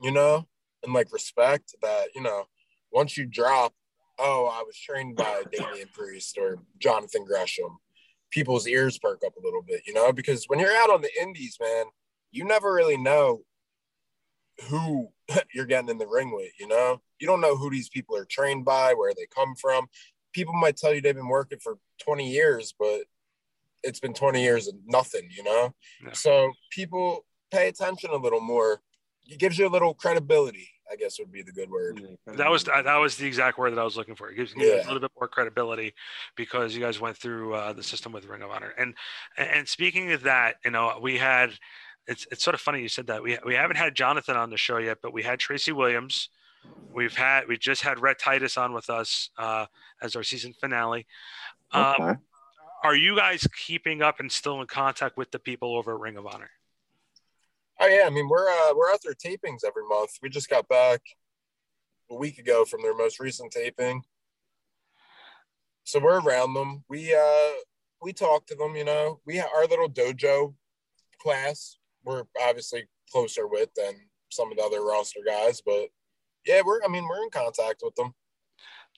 you 0.00 0.10
know, 0.10 0.46
and 0.82 0.92
like 0.92 1.12
respect 1.12 1.74
that 1.82 2.08
you 2.14 2.22
know 2.22 2.44
once 2.90 3.16
you 3.16 3.26
drop 3.26 3.74
oh, 4.18 4.50
I 4.52 4.62
was 4.62 4.78
trained 4.78 5.16
by 5.16 5.42
Damian 5.50 5.88
Priest 5.92 6.38
or 6.38 6.58
Jonathan 6.78 7.24
Gresham, 7.24 7.78
people's 8.34 8.66
ears 8.66 8.98
perk 8.98 9.22
up 9.24 9.36
a 9.36 9.44
little 9.44 9.62
bit, 9.62 9.82
you 9.86 9.94
know, 9.94 10.12
because 10.12 10.44
when 10.48 10.58
you're 10.58 10.76
out 10.76 10.90
on 10.90 11.00
the 11.00 11.22
indies, 11.22 11.56
man, 11.60 11.86
you 12.32 12.44
never 12.44 12.74
really 12.74 12.96
know 12.96 13.42
who 14.68 15.08
you're 15.54 15.66
getting 15.66 15.88
in 15.88 15.98
the 15.98 16.06
ring 16.06 16.34
with, 16.34 16.50
you 16.58 16.66
know? 16.66 17.00
You 17.20 17.28
don't 17.28 17.40
know 17.40 17.56
who 17.56 17.70
these 17.70 17.88
people 17.88 18.16
are 18.16 18.26
trained 18.28 18.64
by, 18.64 18.92
where 18.94 19.12
they 19.16 19.26
come 19.32 19.54
from. 19.54 19.86
People 20.32 20.54
might 20.54 20.76
tell 20.76 20.92
you 20.92 21.00
they've 21.00 21.14
been 21.14 21.28
working 21.28 21.60
for 21.60 21.78
20 22.00 22.28
years, 22.28 22.74
but 22.76 23.02
it's 23.84 24.00
been 24.00 24.14
20 24.14 24.42
years 24.42 24.66
of 24.66 24.74
nothing, 24.84 25.28
you 25.30 25.44
know? 25.44 25.72
Yeah. 26.04 26.12
So 26.12 26.52
people 26.70 27.24
pay 27.52 27.68
attention 27.68 28.10
a 28.10 28.16
little 28.16 28.40
more. 28.40 28.80
It 29.26 29.38
gives 29.38 29.58
you 29.58 29.68
a 29.68 29.70
little 29.70 29.94
credibility 29.94 30.68
I 30.90 30.96
guess 30.96 31.18
would 31.18 31.32
be 31.32 31.42
the 31.42 31.52
good 31.52 31.70
word. 31.70 32.00
That 32.26 32.50
was 32.50 32.64
that 32.64 32.96
was 32.96 33.16
the 33.16 33.26
exact 33.26 33.58
word 33.58 33.70
that 33.70 33.78
I 33.78 33.84
was 33.84 33.96
looking 33.96 34.14
for. 34.14 34.30
It 34.30 34.36
gives 34.36 34.54
you 34.54 34.64
yeah. 34.64 34.84
a 34.84 34.86
little 34.86 35.00
bit 35.00 35.10
more 35.18 35.28
credibility 35.28 35.94
because 36.36 36.74
you 36.74 36.80
guys 36.80 37.00
went 37.00 37.16
through 37.16 37.54
uh, 37.54 37.72
the 37.72 37.82
system 37.82 38.12
with 38.12 38.26
Ring 38.26 38.42
of 38.42 38.50
Honor. 38.50 38.74
And 38.76 38.94
and 39.36 39.66
speaking 39.66 40.12
of 40.12 40.22
that, 40.24 40.56
you 40.64 40.70
know, 40.70 40.98
we 41.00 41.18
had 41.18 41.52
it's 42.06 42.26
it's 42.30 42.44
sort 42.44 42.54
of 42.54 42.60
funny 42.60 42.82
you 42.82 42.88
said 42.88 43.06
that. 43.06 43.22
We 43.22 43.38
we 43.44 43.54
haven't 43.54 43.76
had 43.76 43.94
Jonathan 43.94 44.36
on 44.36 44.50
the 44.50 44.56
show 44.56 44.78
yet, 44.78 44.98
but 45.02 45.12
we 45.12 45.22
had 45.22 45.38
Tracy 45.38 45.72
Williams. 45.72 46.28
We've 46.92 47.14
had 47.14 47.48
we 47.48 47.58
just 47.58 47.82
had 47.82 48.00
Rhett 48.00 48.18
Titus 48.18 48.56
on 48.56 48.72
with 48.72 48.90
us 48.90 49.30
uh, 49.38 49.66
as 50.02 50.16
our 50.16 50.22
season 50.22 50.54
finale. 50.60 51.06
Um, 51.72 51.94
okay. 52.00 52.18
Are 52.84 52.94
you 52.94 53.16
guys 53.16 53.46
keeping 53.66 54.02
up 54.02 54.20
and 54.20 54.30
still 54.30 54.60
in 54.60 54.66
contact 54.66 55.16
with 55.16 55.30
the 55.30 55.38
people 55.38 55.74
over 55.74 55.94
at 55.94 56.00
Ring 56.00 56.18
of 56.18 56.26
Honor? 56.26 56.50
Oh 57.80 57.86
yeah, 57.86 58.04
I 58.06 58.10
mean 58.10 58.28
we're 58.28 58.48
uh, 58.48 58.74
we're 58.74 58.90
out 58.90 59.00
there 59.02 59.14
tapings 59.14 59.64
every 59.66 59.86
month. 59.88 60.10
We 60.22 60.28
just 60.28 60.48
got 60.48 60.68
back 60.68 61.00
a 62.10 62.14
week 62.14 62.38
ago 62.38 62.64
from 62.64 62.82
their 62.82 62.96
most 62.96 63.18
recent 63.18 63.50
taping, 63.52 64.02
so 65.82 65.98
we're 65.98 66.20
around 66.20 66.54
them. 66.54 66.84
We 66.88 67.14
uh 67.14 67.50
we 68.00 68.12
talk 68.12 68.46
to 68.46 68.54
them. 68.54 68.76
You 68.76 68.84
know, 68.84 69.20
we 69.26 69.36
have 69.36 69.48
our 69.54 69.66
little 69.66 69.88
dojo 69.88 70.54
class. 71.20 71.78
We're 72.04 72.24
obviously 72.40 72.84
closer 73.10 73.48
with 73.48 73.70
than 73.74 73.94
some 74.30 74.50
of 74.52 74.58
the 74.58 74.64
other 74.64 74.84
roster 74.84 75.20
guys, 75.26 75.60
but 75.64 75.88
yeah, 76.46 76.62
we're 76.64 76.80
I 76.84 76.88
mean 76.88 77.08
we're 77.08 77.22
in 77.24 77.30
contact 77.30 77.82
with 77.82 77.94
them. 77.96 78.14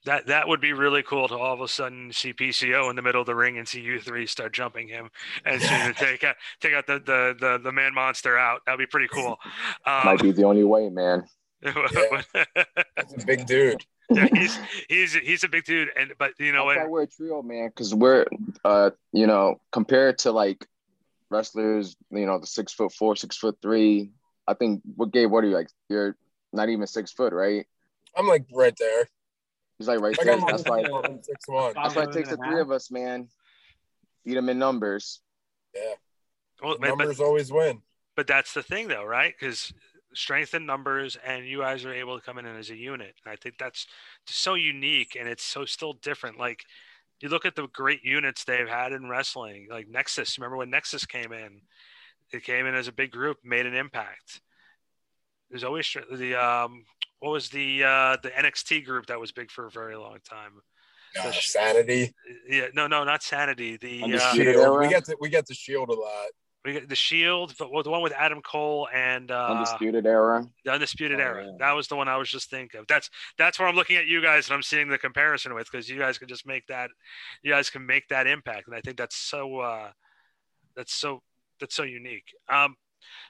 That 0.06 0.28
that 0.28 0.46
would 0.46 0.60
be 0.60 0.72
really 0.72 1.02
cool 1.02 1.26
to 1.26 1.36
all 1.36 1.52
of 1.52 1.60
a 1.60 1.66
sudden 1.66 2.12
see 2.12 2.32
PCO 2.32 2.88
in 2.90 2.96
the 2.96 3.02
middle 3.02 3.20
of 3.20 3.26
the 3.26 3.34
ring 3.34 3.58
and 3.58 3.66
see 3.66 3.80
you 3.80 4.00
three 4.00 4.26
start 4.26 4.54
jumping 4.54 4.86
him 4.86 5.10
and 5.44 5.60
see 5.60 5.68
to 5.68 5.92
take 5.96 6.22
out 6.22 6.36
take 6.60 6.74
out 6.74 6.86
the, 6.86 7.00
the 7.00 7.36
the 7.38 7.58
the 7.58 7.72
man 7.72 7.92
monster 7.92 8.38
out. 8.38 8.60
That'd 8.64 8.78
be 8.78 8.86
pretty 8.86 9.08
cool. 9.08 9.36
Um, 9.84 10.04
Might 10.04 10.22
be 10.22 10.30
the 10.30 10.44
only 10.44 10.62
way, 10.62 10.88
man. 10.90 11.24
That's 11.62 13.14
a 13.14 13.26
big 13.26 13.46
dude. 13.46 13.84
yeah, 14.08 14.28
he's 14.32 14.58
he's 14.88 15.14
he's 15.14 15.42
a 15.42 15.48
big 15.48 15.64
dude, 15.64 15.88
and 15.98 16.12
but 16.18 16.32
you 16.38 16.52
know 16.52 16.68
That's 16.68 16.82
what? 16.82 16.90
we're 16.90 17.02
a 17.02 17.06
trio, 17.08 17.42
man, 17.42 17.68
because 17.68 17.92
we're, 17.92 18.26
uh, 18.64 18.90
you 19.12 19.26
know, 19.26 19.60
compared 19.72 20.18
to 20.18 20.30
like 20.30 20.64
wrestlers, 21.30 21.96
you 22.12 22.26
know, 22.26 22.38
the 22.38 22.46
six 22.46 22.72
foot 22.72 22.92
four, 22.92 23.16
six 23.16 23.36
foot 23.36 23.58
three. 23.60 24.12
I 24.46 24.54
think 24.54 24.82
what 24.94 25.10
Gabe, 25.10 25.32
what 25.32 25.42
are 25.42 25.48
you 25.48 25.54
like? 25.54 25.68
You're 25.88 26.16
not 26.52 26.68
even 26.68 26.86
six 26.86 27.10
foot, 27.10 27.32
right? 27.32 27.66
I'm 28.16 28.28
like 28.28 28.46
right 28.52 28.74
there. 28.78 29.08
He's 29.78 29.88
like 29.88 30.00
right 30.00 30.16
there. 30.22 30.38
That's 30.40 30.64
why. 30.64 30.82
I'm 31.04 31.22
six 31.22 31.46
one. 31.46 31.74
That's 31.74 31.94
why 31.94 32.04
it 32.04 32.12
takes 32.12 32.30
the 32.30 32.36
three 32.36 32.60
of 32.60 32.70
us, 32.70 32.90
man. 32.90 33.28
Beat 34.24 34.34
them 34.34 34.48
in 34.48 34.58
numbers. 34.58 35.20
Yeah, 35.74 35.82
Well, 36.62 36.76
but, 36.80 36.88
numbers 36.88 37.20
always 37.20 37.52
win. 37.52 37.82
but 38.16 38.26
that's 38.26 38.54
the 38.54 38.62
thing, 38.62 38.88
though, 38.88 39.04
right? 39.04 39.34
Because 39.38 39.72
strength 40.14 40.54
in 40.54 40.64
numbers, 40.64 41.18
and 41.24 41.46
you 41.46 41.58
guys 41.60 41.84
are 41.84 41.92
able 41.92 42.18
to 42.18 42.24
come 42.24 42.38
in 42.38 42.46
as 42.46 42.70
a 42.70 42.76
unit. 42.76 43.14
And 43.24 43.32
I 43.32 43.36
think 43.36 43.58
that's 43.58 43.86
so 44.26 44.54
unique, 44.54 45.16
and 45.18 45.28
it's 45.28 45.44
so 45.44 45.66
still 45.66 45.92
different. 45.92 46.38
Like 46.38 46.64
you 47.20 47.28
look 47.28 47.44
at 47.44 47.54
the 47.54 47.68
great 47.68 48.02
units 48.04 48.44
they've 48.44 48.68
had 48.68 48.92
in 48.92 49.08
wrestling, 49.08 49.68
like 49.70 49.88
Nexus. 49.88 50.38
Remember 50.38 50.56
when 50.56 50.70
Nexus 50.70 51.04
came 51.04 51.32
in? 51.32 51.60
It 52.32 52.42
came 52.42 52.66
in 52.66 52.74
as 52.74 52.88
a 52.88 52.92
big 52.92 53.10
group, 53.12 53.38
made 53.44 53.66
an 53.66 53.74
impact. 53.74 54.40
There's 55.50 55.62
always 55.64 55.94
the 56.10 56.34
um, 56.34 56.84
what 57.26 57.32
was 57.32 57.48
the 57.48 57.82
uh, 57.84 58.16
the 58.22 58.30
NXT 58.30 58.84
group 58.84 59.06
that 59.06 59.18
was 59.18 59.32
big 59.32 59.50
for 59.50 59.66
a 59.66 59.70
very 59.70 59.96
long 59.96 60.18
time. 60.28 60.52
Uh, 61.18 61.30
sh- 61.30 61.48
sanity. 61.48 62.14
Yeah, 62.48 62.66
no, 62.74 62.86
no, 62.86 63.02
not 63.04 63.22
Sanity. 63.22 63.76
The 63.78 64.02
uh, 64.14 64.18
Shield. 64.34 64.56
era? 64.56 64.78
We 64.80 64.88
get 64.88 65.04
to 65.06 65.16
we 65.20 65.28
get 65.28 65.46
the 65.46 65.54
shield 65.54 65.88
a 65.88 65.94
lot. 65.94 66.26
we 66.64 66.74
got 66.74 66.88
the 66.88 66.94
Shield, 66.96 67.54
but 67.58 67.70
the 67.84 67.90
one 67.90 68.02
with 68.02 68.12
Adam 68.12 68.42
Cole 68.42 68.86
and 68.92 69.30
uh, 69.30 69.46
Undisputed 69.50 70.06
era. 70.06 70.46
the 70.64 70.72
Undisputed 70.72 71.18
Oh, 71.18 71.22
Era. 71.22 71.44
yeah. 71.46 71.52
That 71.58 71.72
was 71.72 71.88
the 71.88 71.96
one 71.96 72.06
I 72.08 72.16
was 72.18 72.28
just 72.28 72.50
thinking 72.50 72.80
of. 72.80 72.86
That's 72.86 73.08
that's 73.38 73.58
where 73.58 73.66
I'm 73.66 73.74
looking 73.76 73.96
at 73.96 74.06
you 74.06 74.20
guys 74.22 74.48
and 74.48 74.54
I'm 74.54 74.62
seeing 74.62 74.88
the 74.88 74.98
comparison 74.98 75.54
with 75.54 75.68
because 75.70 75.88
you 75.88 75.98
guys 75.98 76.18
can 76.18 76.28
just 76.28 76.46
make 76.46 76.66
that, 76.66 76.90
you 77.42 77.50
guys 77.52 77.70
can 77.70 77.86
make 77.86 78.06
that 78.08 78.26
impact, 78.26 78.66
and 78.68 78.76
I 78.76 78.80
think 78.80 78.96
that's 78.98 79.16
so 79.16 79.58
uh, 79.60 79.90
that's 80.76 80.92
so 80.94 81.22
that's 81.60 81.74
so 81.74 81.82
unique. 81.84 82.34
Um, 82.48 82.76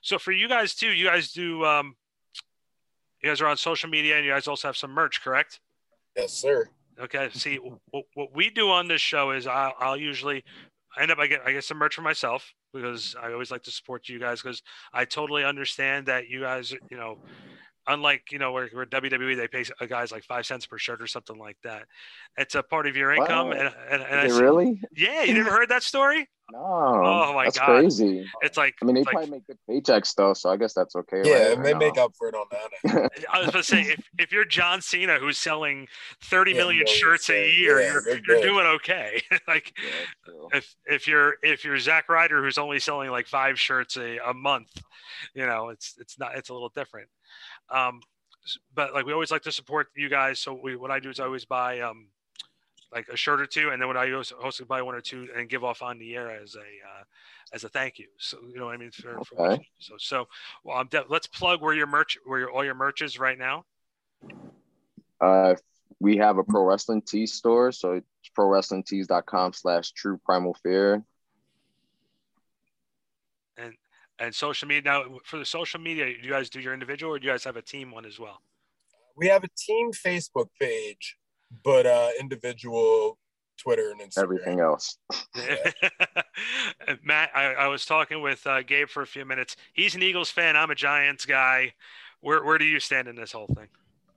so 0.03 0.19
for 0.19 0.33
you 0.33 0.49
guys 0.49 0.75
too, 0.75 0.91
you 0.91 1.07
guys 1.07 1.31
do 1.31 1.65
um, 1.65 1.95
you 3.26 3.33
guys 3.33 3.40
are 3.40 3.49
on 3.49 3.56
social 3.56 3.90
media 3.90 4.16
and 4.16 4.25
you 4.25 4.30
guys 4.30 4.47
also 4.47 4.68
have 4.68 4.76
some 4.76 4.92
merch, 4.92 5.21
correct? 5.21 5.59
Yes, 6.16 6.33
sir. 6.33 6.68
Okay. 7.00 7.28
See, 7.33 7.56
what, 7.90 8.04
what 8.14 8.35
we 8.35 8.50
do 8.50 8.71
on 8.71 8.86
this 8.86 9.00
show 9.00 9.32
is 9.32 9.47
I'll, 9.47 9.75
I'll 9.80 9.97
usually 9.97 10.45
end 10.99 11.10
up 11.10 11.19
I 11.19 11.26
get 11.26 11.43
I 11.45 11.52
get 11.52 11.65
some 11.65 11.76
merch 11.76 11.97
for 11.97 12.02
myself 12.02 12.54
because 12.73 13.17
I 13.21 13.32
always 13.32 13.50
like 13.50 13.65
to 13.65 13.71
support 13.71 14.08
you 14.08 14.19
guys 14.19 14.41
because 14.41 14.62
I 14.93 15.04
totally 15.04 15.45
understand 15.45 16.06
that 16.06 16.28
you 16.28 16.41
guys 16.41 16.73
you 16.91 16.97
know 16.97 17.19
unlike 17.88 18.32
you 18.32 18.38
know 18.38 18.52
where, 18.52 18.68
where 18.72 18.86
WWE 18.86 19.36
they 19.36 19.49
pay 19.49 19.64
a 19.80 19.84
uh, 19.84 19.86
guys 19.86 20.12
like 20.12 20.25
five 20.25 20.46
cents 20.46 20.66
per 20.66 20.78
shirt 20.78 21.00
or 21.02 21.06
something 21.06 21.38
like 21.38 21.56
that. 21.62 21.84
It's 22.36 22.54
a 22.54 22.62
part 22.62 22.86
of 22.86 22.96
your 22.96 23.12
income 23.12 23.49
What? 23.49 23.58
and 23.58 23.75
and, 23.90 24.02
and 24.02 24.20
I 24.20 24.25
it 24.26 24.32
see- 24.32 24.40
really? 24.42 24.80
yeah 24.96 25.22
you 25.22 25.34
never 25.34 25.50
heard 25.50 25.68
that 25.70 25.82
story? 25.82 26.28
No. 26.52 26.60
Oh, 26.60 27.32
my 27.34 27.46
that's 27.46 27.58
God. 27.58 27.66
crazy. 27.80 28.25
It's 28.40 28.56
like 28.56 28.76
I 28.80 28.84
mean, 28.84 28.94
they 28.94 29.00
it's 29.00 29.06
like- 29.06 29.14
probably 29.14 29.30
make 29.30 29.46
good 29.49 29.58
paychecks 29.68 30.14
though, 30.14 30.32
so 30.32 30.49
I 30.49 30.56
guess 30.56 30.75
that's 30.75 30.94
okay. 30.94 31.22
Yeah, 31.25 31.32
right? 31.49 31.52
and 31.56 31.64
they 31.66 31.72
no? 31.72 31.78
make 31.80 31.99
up 31.99 32.12
for 32.16 32.28
it 32.28 32.36
on 32.36 32.46
that. 32.52 33.10
I 33.32 33.38
was 33.40 33.49
going 33.50 33.62
to 33.64 33.68
say, 33.68 33.80
if, 33.82 34.04
if 34.16 34.32
you're 34.32 34.44
John 34.44 34.80
Cena 34.80 35.18
who's 35.18 35.38
selling 35.38 35.88
thirty 36.22 36.52
Yeah, 36.52 36.58
million 36.58 36.84
millions, 36.84 36.90
shirts 36.90 37.30
a 37.30 37.50
year, 37.52 37.80
yeah, 37.80 37.92
you're, 37.92 38.20
you're 38.28 38.42
doing 38.42 38.64
okay. 38.76 39.20
like 39.49 39.76
Yeah, 39.76 40.34
if 40.58 40.72
if 40.86 41.08
you're 41.08 41.34
if 41.42 41.64
you're 41.64 41.78
Zack 41.80 42.08
Ryder 42.08 42.40
who's 42.44 42.58
only 42.58 42.78
selling 42.78 43.10
like 43.10 43.26
five 43.26 43.58
shirts 43.58 43.96
a, 43.96 44.18
a 44.25 44.32
month, 44.32 44.70
you 45.34 45.46
know, 45.46 45.70
it's 45.70 45.96
it's 45.99 46.16
not 46.16 46.36
it's 46.36 46.50
a 46.50 46.52
little 46.52 46.70
different. 46.76 47.08
Um, 47.71 48.00
but 48.75 48.95
like 48.95 49.07
we 49.07 49.13
always 49.13 49.31
like 49.31 49.43
to 49.43 49.52
support 49.52 49.89
you 49.97 50.09
guys. 50.09 50.39
So 50.41 50.59
we 50.63 50.76
what 50.76 50.91
I 50.91 51.00
do 51.00 51.11
is 51.11 51.19
I 51.21 51.25
always 51.25 51.45
buy 51.45 51.81
um 51.81 52.09
like 52.93 53.09
a 53.09 53.17
shirt 53.17 53.41
or 53.41 53.47
two, 53.47 53.71
and 53.71 53.83
then 53.83 53.89
when 53.89 53.97
I 53.97 54.13
also 54.13 54.37
also 54.37 54.65
buy 54.65 54.81
one 54.83 54.95
or 54.95 55.00
two 55.00 55.29
and 55.37 55.49
give 55.49 55.65
off 55.65 55.83
on 55.83 55.99
the 55.99 56.15
air 56.15 56.31
as 56.31 56.55
a 56.55 56.61
uh, 56.61 57.02
as 57.52 57.65
a 57.65 57.69
thank 57.69 57.99
you. 57.99 58.07
So 58.19 58.39
you 58.49 58.59
know 58.59 58.67
what 58.67 58.75
I 58.75 58.79
mean. 58.79 58.93
For, 58.93 59.19
for 59.25 59.41
Okay. 59.41 59.55
you- 59.55 59.69
so 59.79 59.95
so 59.99 60.29
well, 60.63 60.76
I'm 60.79 60.87
de- 60.87 61.05
let's 61.09 61.26
plug 61.26 61.61
where 61.63 61.75
your 61.75 61.89
merch 61.89 62.17
where 62.25 62.39
your 62.39 62.50
all 62.52 62.65
your 62.65 62.75
merch 62.75 63.02
is 63.02 63.19
right 63.19 63.37
now. 63.39 63.65
Uh, 65.21 65.55
we 65.99 66.17
have 66.19 66.39
a 66.39 66.45
pro 66.45 66.63
wrestling 66.63 67.02
tee 67.02 67.26
store, 67.26 67.73
so 67.73 67.93
it's 67.93 68.07
prowrestlingtees.com 68.39 69.52
slash 69.55 69.91
true 69.93 70.21
primal 70.25 70.55
fear. 70.63 71.02
And 74.19 74.35
social 74.35 74.67
media 74.67 74.83
now 74.91 75.19
for 75.25 75.39
the 75.39 75.45
social 75.45 75.81
media, 75.81 76.07
do 76.07 76.13
you 76.23 76.31
guys 76.31 76.49
do 76.49 76.61
your 76.61 76.73
individual 76.73 77.15
or 77.15 77.19
do 77.19 77.26
you 77.26 77.33
guys 77.33 77.45
have 77.45 77.57
a 77.57 77.63
team 77.63 77.91
one 77.91 78.07
as 78.07 78.19
well? 78.19 78.41
We 79.17 79.29
have 79.29 79.45
a 79.45 79.49
team 79.57 79.93
Facebook 79.93 80.49
page, 80.61 81.17
but 81.65 81.87
uh 81.87 82.11
individual 82.19 83.19
Twitter 83.59 83.91
and 83.91 84.00
Instagram. 84.00 84.23
Everything 84.23 84.61
else. 84.61 84.99
And 86.87 86.99
Matt, 87.02 87.31
I, 87.35 87.55
I 87.55 87.69
was 87.69 87.87
talking 87.87 88.21
with 88.21 88.47
uh, 88.47 88.63
Gabe 88.63 88.89
for 88.89 89.02
a 89.02 89.07
few 89.07 89.25
minutes. 89.25 89.57
He's 89.73 89.95
an 89.95 90.02
Eagles 90.02 90.31
fan. 90.31 90.57
I'm 90.57 90.71
a 90.71 90.75
Giants 90.75 91.25
guy. 91.25 91.73
Where 92.21 92.45
where 92.45 92.59
do 92.59 92.65
you 92.65 92.79
stand 92.79 93.09
in 93.09 93.17
this 93.17 93.33
whole 93.33 93.47
thing? 93.47 93.69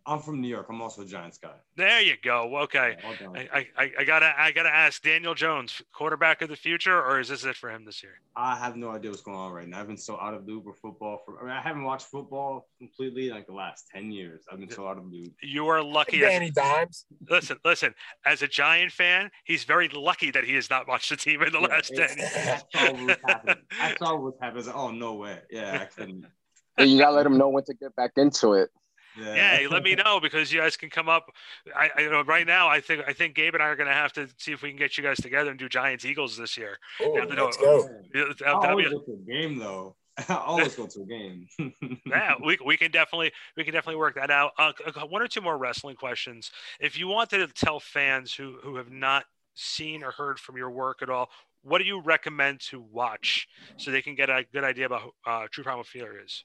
I'm 0.10 0.20
from 0.20 0.42
New 0.42 0.48
York. 0.48 0.66
I'm 0.70 0.82
also 0.82 1.04
a 1.04 1.06
Giants 1.06 1.38
guy. 1.38 1.54
There 1.78 2.02
you 2.02 2.16
go. 2.24 2.58
Okay. 2.64 2.98
Yeah. 3.22 3.44
I, 3.54 3.68
I, 3.78 3.92
I 4.00 4.04
gotta 4.04 4.34
I 4.36 4.52
gotta 4.52 4.74
ask 4.74 5.04
Daniel 5.04 5.36
Jones, 5.36 5.84
quarterback 5.94 6.42
of 6.42 6.50
the 6.50 6.56
future, 6.56 7.00
or 7.00 7.20
is 7.20 7.28
this 7.30 7.46
it 7.46 7.56
for 7.56 7.70
him 7.70 7.86
this 7.86 8.02
year? 8.02 8.14
I 8.36 8.56
have 8.56 8.76
no 8.76 8.90
idea 8.90 9.12
what's 9.12 9.22
going 9.22 9.38
on 9.38 9.52
right 9.52 9.68
now. 9.68 9.80
I've 9.80 9.86
been 9.88 9.98
so 9.98 10.20
out 10.20 10.34
of 10.34 10.48
loop 10.48 10.66
with 10.66 10.78
football. 10.78 11.22
For 11.24 11.40
I, 11.40 11.44
mean, 11.44 11.52
I 11.52 11.62
haven't 11.62 11.84
watched 11.84 12.08
football 12.08 12.68
completely 12.80 13.30
like 13.30 13.46
the 13.46 13.54
last 13.54 13.86
ten 13.94 14.12
years. 14.12 14.46
I've 14.52 14.60
been 14.60 14.72
so 14.72 14.88
out 14.88 14.98
of 14.98 15.06
loop. 15.12 15.32
You 15.44 15.68
are 15.68 15.84
lucky. 15.84 16.24
As, 16.26 16.32
Danny 16.32 16.50
Dimes. 16.50 17.06
listen, 17.30 17.58
listen. 17.64 17.94
As 18.26 18.42
a 18.42 18.48
Giant 18.48 18.92
fan, 18.92 19.30
he's 19.44 19.64
very 19.64 19.90
lucky 19.90 20.32
that 20.32 20.44
he 20.44 20.56
has 20.56 20.72
not 20.72 20.88
watched 20.88 21.12
the 21.12 21.18
team 21.18 21.44
in 21.44 21.52
the 21.54 21.60
Yeah, 21.60 21.68
last 21.68 21.90
ten 21.96 22.10
it's- 22.10 22.18
years. 22.18 22.64
I 22.74 22.88
saw 22.88 23.06
what 23.06 23.20
happened. 23.28 23.60
I 23.80 23.96
saw 23.98 24.16
what 24.20 24.34
happened. 24.42 24.66
Like, 24.66 24.76
oh 24.76 24.90
no 24.90 25.14
way. 25.14 25.38
Yeah, 25.52 25.78
I 25.82 25.86
couldn't. 25.86 26.26
You 26.80 26.98
gotta 26.98 27.16
let 27.16 27.26
him 27.26 27.38
know 27.38 27.50
when 27.50 27.64
to 27.66 27.74
get 27.74 27.96
back 27.96 28.12
into 28.16 28.54
it. 28.54 28.70
Yeah, 29.20 29.68
let 29.70 29.84
me 29.84 29.96
know 30.04 30.20
because 30.20 30.52
you 30.52 30.60
guys 30.62 30.78
can 30.78 30.90
come 30.90 31.10
up. 31.10 31.32
I, 31.76 31.90
I 31.96 32.02
you 32.02 32.10
know 32.10 32.24
right 32.24 32.46
now. 32.48 32.68
I 32.68 32.80
think 32.82 33.04
I 33.08 33.14
think 33.14 33.36
Gabe 33.36 33.54
and 33.54 33.64
I 33.64 33.68
are 33.68 33.76
going 33.76 33.88
to 33.90 33.94
have 33.94 34.14
to 34.14 34.28
see 34.38 34.52
if 34.52 34.62
we 34.62 34.70
can 34.70 34.78
get 34.78 34.98
you 34.98 35.04
guys 35.04 35.18
together 35.18 35.50
and 35.50 35.60
do 35.60 35.70
Giants 35.70 36.06
Eagles 36.06 36.38
this 36.38 36.58
year. 36.58 36.78
Oh, 37.02 37.16
Yeah, 37.16 37.26
let's 37.44 37.58
go. 37.58 37.90
Yeah, 38.14 38.24
that- 38.28 38.38
that'll 38.40 38.56
always 38.62 38.90
be- 38.90 38.96
go 38.96 39.04
a 39.14 39.32
game 39.32 39.58
though. 39.60 39.96
I 40.28 40.36
always 40.36 40.76
go 40.76 40.86
to 40.86 41.02
a 41.02 41.06
game. 41.06 41.48
yeah, 42.06 42.34
we, 42.46 42.58
we 42.66 42.76
can 42.76 42.92
definitely 42.92 43.32
we 43.56 43.64
can 43.64 43.74
definitely 43.74 44.00
work 44.00 44.16
that 44.16 44.30
out. 44.30 44.52
Uh, 44.58 44.74
one 45.08 45.22
or 45.22 45.28
two 45.28 45.40
more 45.42 45.58
wrestling 45.58 45.96
questions. 45.96 46.52
If 46.82 46.98
you 47.00 47.08
wanted 47.08 47.48
to 47.48 47.54
tell 47.54 47.80
fans 47.80 48.34
who 48.34 48.58
who 48.62 48.76
have 48.76 48.92
not 48.92 49.24
seen 49.56 50.04
or 50.04 50.12
heard 50.12 50.38
from 50.40 50.58
your 50.58 50.72
work 50.72 51.02
at 51.02 51.10
all, 51.10 51.30
what 51.62 51.78
do 51.80 51.86
you 51.86 52.02
recommend 52.02 52.60
to 52.62 52.82
watch 52.82 53.48
so 53.78 53.92
they 53.92 54.02
can 54.02 54.16
get 54.16 54.30
a 54.30 54.46
good 54.54 54.64
idea 54.66 54.86
about 54.88 55.02
who 55.04 55.12
uh, 55.32 55.48
True 55.52 55.64
Primal 55.64 55.84
Fear 55.86 56.22
is? 56.26 56.44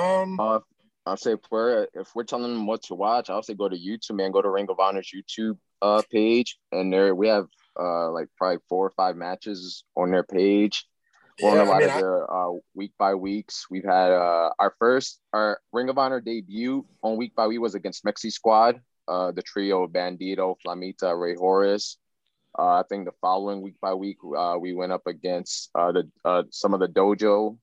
Um, 0.00 0.40
Uh, 0.40 0.60
I'll 1.06 1.16
say 1.16 1.32
if 1.32 1.40
we're 1.50 1.86
if 1.94 2.14
we're 2.14 2.24
telling 2.24 2.52
them 2.54 2.66
what 2.66 2.82
to 2.84 2.94
watch, 2.94 3.28
I'll 3.28 3.42
say 3.42 3.54
go 3.54 3.68
to 3.68 3.76
YouTube, 3.76 4.16
man. 4.16 4.30
Go 4.32 4.40
to 4.42 4.48
Ring 4.48 4.66
of 4.70 4.80
Honor's 4.80 5.10
YouTube 5.14 5.58
uh 5.82 6.02
page, 6.10 6.58
and 6.72 6.92
there 6.92 7.14
we 7.14 7.28
have 7.28 7.46
uh 7.78 8.10
like 8.10 8.28
probably 8.38 8.58
four 8.68 8.86
or 8.86 8.90
five 8.90 9.16
matches 9.16 9.84
on 9.96 10.10
their 10.10 10.22
page. 10.22 10.86
We're 11.42 11.50
on 11.50 11.58
a 11.58 11.64
lot 11.64 11.76
I 11.76 11.78
mean, 11.80 11.88
of 11.90 11.94
I, 11.96 11.98
their 11.98 12.34
uh 12.34 12.52
week 12.74 12.92
by 12.98 13.14
weeks. 13.14 13.66
We've 13.70 13.84
had 13.84 14.12
uh 14.12 14.50
our 14.58 14.74
first 14.78 15.20
our 15.32 15.60
Ring 15.72 15.90
of 15.90 15.98
Honor 15.98 16.20
debut 16.20 16.86
on 17.02 17.16
week 17.16 17.34
by 17.34 17.48
week 17.48 17.60
was 17.60 17.74
against 17.74 18.04
Mexi 18.04 18.32
Squad, 18.32 18.80
uh 19.06 19.32
the 19.32 19.42
trio 19.42 19.86
Bandido, 19.86 20.56
Flamita, 20.64 21.20
Rey 21.20 21.34
Horus. 21.34 21.98
Uh, 22.56 22.80
I 22.80 22.84
think 22.88 23.04
the 23.04 23.12
following 23.20 23.62
week 23.62 23.74
by 23.82 23.94
week, 23.94 24.18
uh, 24.36 24.56
we 24.60 24.74
went 24.74 24.92
up 24.92 25.08
against 25.08 25.70
uh, 25.74 25.90
the 25.90 26.08
uh, 26.24 26.44
some 26.50 26.72
of 26.72 26.78
the 26.78 26.86
dojo 26.86 27.58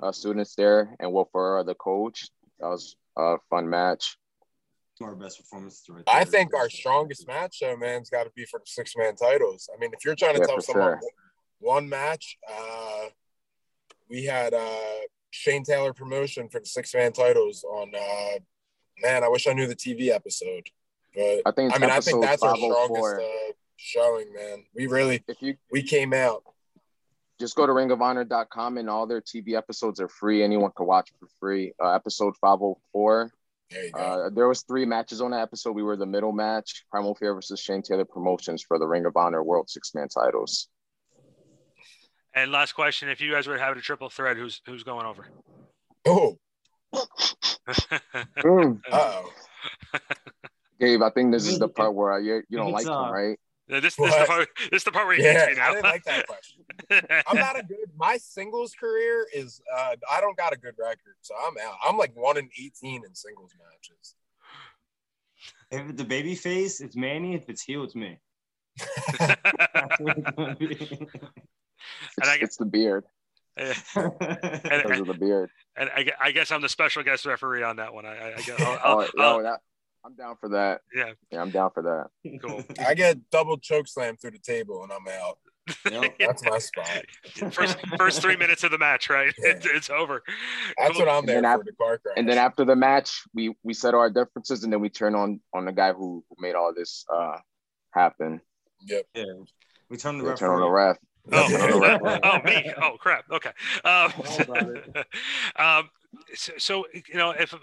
uh, 0.00 0.12
students 0.12 0.54
there, 0.54 0.94
and 1.00 1.12
Will 1.12 1.28
Ferrara, 1.32 1.64
the 1.64 1.74
coach. 1.74 2.28
That 2.60 2.68
was 2.68 2.96
a 3.16 3.36
fun 3.50 3.68
match. 3.68 4.16
Our 5.02 5.16
best 5.16 5.38
performances 5.38 5.84
right 5.88 6.04
I 6.06 6.24
think 6.24 6.54
our 6.54 6.70
strongest 6.70 7.26
match, 7.26 7.58
though, 7.60 7.76
man's 7.76 8.10
got 8.10 8.24
to 8.24 8.30
be 8.36 8.44
for 8.44 8.60
the 8.60 8.66
six 8.66 8.96
man 8.96 9.16
titles. 9.16 9.68
I 9.74 9.78
mean, 9.80 9.90
if 9.92 10.04
you're 10.04 10.14
trying 10.14 10.34
to 10.34 10.40
Yeah, 10.40 10.46
tell 10.46 10.60
someone 10.60 10.92
sure. 10.92 11.00
one 11.58 11.88
match, 11.88 12.38
uh, 12.48 13.06
we 14.08 14.24
had 14.24 14.54
uh, 14.54 15.00
Shane 15.32 15.64
Taylor 15.64 15.92
promotion 15.92 16.48
for 16.48 16.60
the 16.60 16.66
six 16.66 16.94
man 16.94 17.12
titles 17.12 17.64
on. 17.64 17.92
Uh, 17.92 18.38
man, 19.02 19.24
I 19.24 19.28
wish 19.28 19.48
I 19.48 19.52
knew 19.52 19.66
the 19.66 19.74
TV 19.74 20.10
episode, 20.10 20.68
but 21.12 21.42
I 21.44 21.50
think 21.50 21.74
I 21.74 21.78
mean, 21.78 21.90
I 21.90 21.98
think 22.00 22.22
that's 22.22 22.42
our 22.44 22.54
504. 22.56 22.86
strongest 22.86 23.28
uh, 23.28 23.52
showing, 23.76 24.32
man. 24.32 24.64
We 24.76 24.86
really 24.86 25.24
If 25.26 25.42
you 25.42 25.56
we 25.72 25.82
came 25.82 26.14
out. 26.14 26.44
Just 27.40 27.56
go 27.56 27.66
to 27.66 27.72
ringofhonor.com 27.72 28.78
and 28.78 28.88
all 28.88 29.06
their 29.06 29.20
TV 29.20 29.54
episodes 29.54 30.00
are 30.00 30.08
free. 30.08 30.42
Anyone 30.42 30.70
can 30.76 30.86
watch 30.86 31.10
for 31.18 31.28
free. 31.40 31.72
Uh, 31.82 31.90
episode 31.90 32.34
504 32.40 33.30
There 33.70 33.84
you 33.84 33.90
go. 33.92 34.00
Uh, 34.00 34.30
there 34.30 34.46
was 34.48 34.62
three 34.62 34.84
matches 34.84 35.20
on 35.20 35.32
that 35.32 35.40
episode. 35.42 35.72
We 35.72 35.82
were 35.82 35.96
the 35.96 36.06
middle 36.06 36.32
match: 36.32 36.84
Primal 36.90 37.14
Fear 37.14 37.34
versus 37.34 37.60
Shane 37.60 37.82
Taylor 37.82 38.04
Promotions 38.04 38.62
for 38.62 38.78
the 38.78 38.86
Ring 38.86 39.04
of 39.06 39.16
Honor 39.16 39.42
World 39.42 39.68
Six 39.68 39.94
Man 39.94 40.08
Titles. 40.08 40.68
And 42.34 42.50
last 42.52 42.72
question: 42.72 43.08
If 43.08 43.20
you 43.20 43.32
guys 43.32 43.46
were 43.46 43.58
having 43.58 43.78
a 43.78 43.82
triple 43.82 44.10
threat, 44.10 44.36
who's 44.36 44.60
who's 44.66 44.82
going 44.82 45.06
over? 45.06 45.26
oh, 46.06 46.38
Mm. 48.38 48.80
uh 48.92 49.22
oh. 49.24 49.32
Gabe, 50.78 51.02
I 51.02 51.10
think 51.10 51.32
this 51.32 51.46
is 51.46 51.58
the 51.58 51.68
part 51.68 51.94
where 51.94 52.18
you 52.20 52.42
you 52.48 52.58
don't 52.58 52.72
like 52.72 52.82
It's, 52.82 52.88
him, 52.88 52.94
uh, 52.94 53.10
right? 53.10 53.38
Yeah, 53.68 53.80
this, 53.80 53.96
this, 53.96 54.12
is 54.12 54.18
the 54.20 54.24
part, 54.26 54.48
this 54.70 54.80
is 54.80 54.84
the 54.84 54.92
part 54.92 55.06
where 55.06 55.16
you 55.16 55.24
Yeah, 55.24 55.46
hits 55.46 55.56
me 55.56 55.62
I 55.62 55.66
now. 55.66 55.72
didn't 55.72 55.84
like 55.84 56.04
that 56.04 56.26
question. 56.26 56.64
I'm 57.26 57.36
not 57.36 57.58
a 57.58 57.62
good. 57.62 57.78
My 57.96 58.18
singles 58.18 58.74
career 58.78 59.26
is. 59.34 59.60
uh 59.74 59.96
I 60.10 60.20
don't 60.20 60.36
got 60.36 60.52
a 60.52 60.56
good 60.58 60.74
record, 60.78 61.16
so 61.22 61.34
I'm 61.46 61.54
out. 61.66 61.76
I'm 61.82 61.96
like 61.96 62.14
one 62.14 62.36
in 62.36 62.48
18 62.60 63.04
in 63.04 63.14
singles 63.14 63.52
matches. 63.58 64.14
If 65.70 65.88
it's 65.90 65.98
the 65.98 66.04
baby 66.04 66.34
face, 66.34 66.80
it's 66.80 66.94
Manny. 66.96 67.34
If 67.34 67.48
it's 67.48 67.62
heel, 67.62 67.84
it's 67.84 67.94
me. 67.94 68.18
That's 69.18 70.00
what 70.00 70.18
it's 70.18 70.30
gonna 70.36 70.56
be. 70.56 70.66
It's, 70.66 72.28
I 72.28 72.34
get- 72.36 72.42
it's 72.42 72.56
the 72.56 72.64
beard 72.66 73.04
and, 73.56 73.68
because 73.94 75.00
of 75.00 75.06
the 75.06 75.14
beard. 75.18 75.50
and 75.76 75.88
I, 75.94 76.10
I 76.20 76.30
guess 76.32 76.50
I'm 76.50 76.60
the 76.62 76.68
special 76.68 77.02
guest 77.02 77.24
referee 77.26 77.62
on 77.62 77.76
that 77.76 77.92
one. 77.94 78.04
I, 78.06 78.16
I, 78.16 78.34
I 78.36 78.40
guess, 78.42 78.60
I'll, 78.60 78.78
Oh, 78.84 79.00
I'll, 79.00 79.08
no, 79.16 79.24
I'll- 79.24 79.42
that, 79.42 79.60
I'm 80.04 80.14
down 80.14 80.36
for 80.40 80.48
that. 80.50 80.82
yeah, 80.94 81.12
Yeah, 81.30 81.40
I'm 81.40 81.50
down 81.50 81.70
for 81.72 81.82
that. 81.82 82.38
cool. 82.40 82.62
I 82.86 82.94
get 82.94 83.18
double 83.30 83.56
choke 83.56 83.88
slam 83.88 84.16
through 84.16 84.32
the 84.32 84.38
table 84.38 84.82
and 84.82 84.92
I'm 84.92 85.06
out. 85.08 85.38
Yep. 85.90 86.16
That's 86.20 86.44
my 86.44 86.58
spot. 86.58 87.04
first 87.52 87.78
first 87.96 88.20
three 88.20 88.36
minutes 88.36 88.64
of 88.64 88.70
the 88.70 88.76
match, 88.78 89.08
right? 89.08 89.32
Yeah. 89.38 89.50
It, 89.52 89.66
it's 89.74 89.88
over. 89.88 90.22
That's 90.76 90.92
Cool. 90.96 91.06
what 91.06 91.08
I'm 91.12 91.18
And 91.20 91.28
there 91.28 91.40
then 91.42 91.54
for. 91.54 91.60
af- 91.60 91.66
The 91.66 91.72
car 91.72 91.98
crash. 91.98 92.14
And 92.18 92.28
then 92.28 92.36
after 92.36 92.66
the 92.66 92.76
match, 92.76 93.22
we 93.32 93.54
we 93.62 93.72
settle 93.72 94.00
our 94.00 94.10
differences, 94.10 94.62
and 94.64 94.70
then 94.72 94.80
we 94.80 94.90
turn 94.90 95.14
on 95.14 95.40
on 95.54 95.64
the 95.64 95.72
guy 95.72 95.92
who, 95.94 96.22
who 96.28 96.36
made 96.38 96.54
all 96.54 96.74
this 96.76 97.06
uh 97.10 97.38
happen. 97.92 98.42
Yep. 98.82 99.06
Yeah. 99.14 99.24
We 99.88 99.96
turn 99.96 100.18
the 100.18 100.24
We 100.24 100.34
turn 100.34 100.50
on 100.50 100.60
the 100.60 100.68
ref. 100.70 100.98
Oh, 101.32 101.48
Yeah. 101.48 102.18
oh, 102.22 102.42
me. 102.42 102.70
Oh, 102.82 102.96
crap. 102.98 103.24
Okay. 103.30 103.52
Um, 103.84 104.12
Don't 104.22 104.48
worry 104.48 104.82
about 105.56 105.78
um, 105.78 105.90
so, 106.34 106.52
so, 106.58 106.84
you 106.92 107.14
know, 107.16 107.30
if 107.30 107.54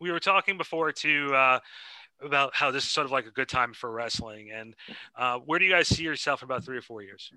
we 0.00 0.10
were 0.10 0.20
talking 0.20 0.58
before 0.58 0.92
too 0.92 1.34
uh, 1.34 1.58
about 2.22 2.54
how 2.54 2.70
this 2.70 2.84
is 2.84 2.90
sort 2.90 3.04
of 3.04 3.10
like 3.10 3.26
a 3.26 3.30
good 3.30 3.48
time 3.48 3.72
for 3.72 3.90
wrestling, 3.90 4.50
and 4.52 4.74
uh, 5.16 5.38
where 5.38 5.58
do 5.58 5.64
you 5.64 5.72
guys 5.72 5.88
see 5.88 6.02
yourself 6.02 6.42
in 6.42 6.46
about 6.46 6.64
three 6.64 6.76
or 6.76 6.82
four 6.82 7.02
years? 7.02 7.30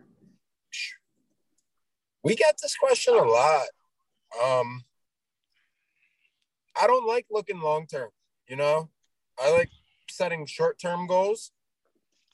we 2.23 2.35
get 2.35 2.59
this 2.61 2.75
question 2.75 3.15
a 3.15 3.23
lot. 3.23 3.65
Um, 4.43 4.83
I 6.79 6.87
don't 6.87 7.07
like 7.07 7.25
looking 7.31 7.59
long 7.59 7.87
term. 7.87 8.09
You 8.47 8.55
know, 8.55 8.89
I 9.39 9.51
like 9.51 9.69
setting 10.09 10.45
short 10.45 10.79
term 10.79 11.07
goals, 11.07 11.51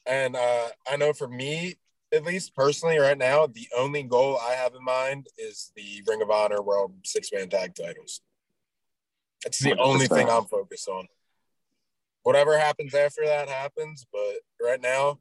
and 0.05 0.35
uh, 0.35 0.67
I 0.89 0.97
know 0.97 1.13
for 1.13 1.27
me, 1.27 1.75
at 2.13 2.23
least 2.23 2.55
personally, 2.55 2.97
right 2.97 3.17
now, 3.17 3.47
the 3.47 3.67
only 3.77 4.03
goal 4.03 4.37
I 4.37 4.53
have 4.53 4.73
in 4.75 4.83
mind 4.83 5.27
is 5.37 5.71
the 5.75 6.03
Ring 6.07 6.21
of 6.21 6.31
Honor 6.31 6.61
World 6.61 6.93
Six 7.03 7.31
Man 7.33 7.49
Tag 7.49 7.75
Titles. 7.75 8.21
It's 9.45 9.59
the 9.59 9.77
only 9.77 10.07
100%. 10.07 10.09
thing 10.09 10.29
I'm 10.29 10.45
focused 10.45 10.87
on. 10.87 11.07
Whatever 12.23 12.57
happens 12.57 12.93
after 12.93 13.25
that 13.25 13.47
happens, 13.47 14.05
but 14.11 14.35
right 14.61 14.81
now, 14.81 15.19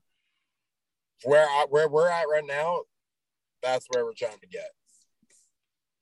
where 1.24 1.44
I, 1.44 1.66
where 1.68 1.88
we're 1.88 2.08
at 2.08 2.24
right 2.24 2.44
now, 2.46 2.82
that's 3.62 3.86
where 3.90 4.04
we're 4.04 4.12
trying 4.14 4.38
to 4.38 4.46
get. 4.48 4.70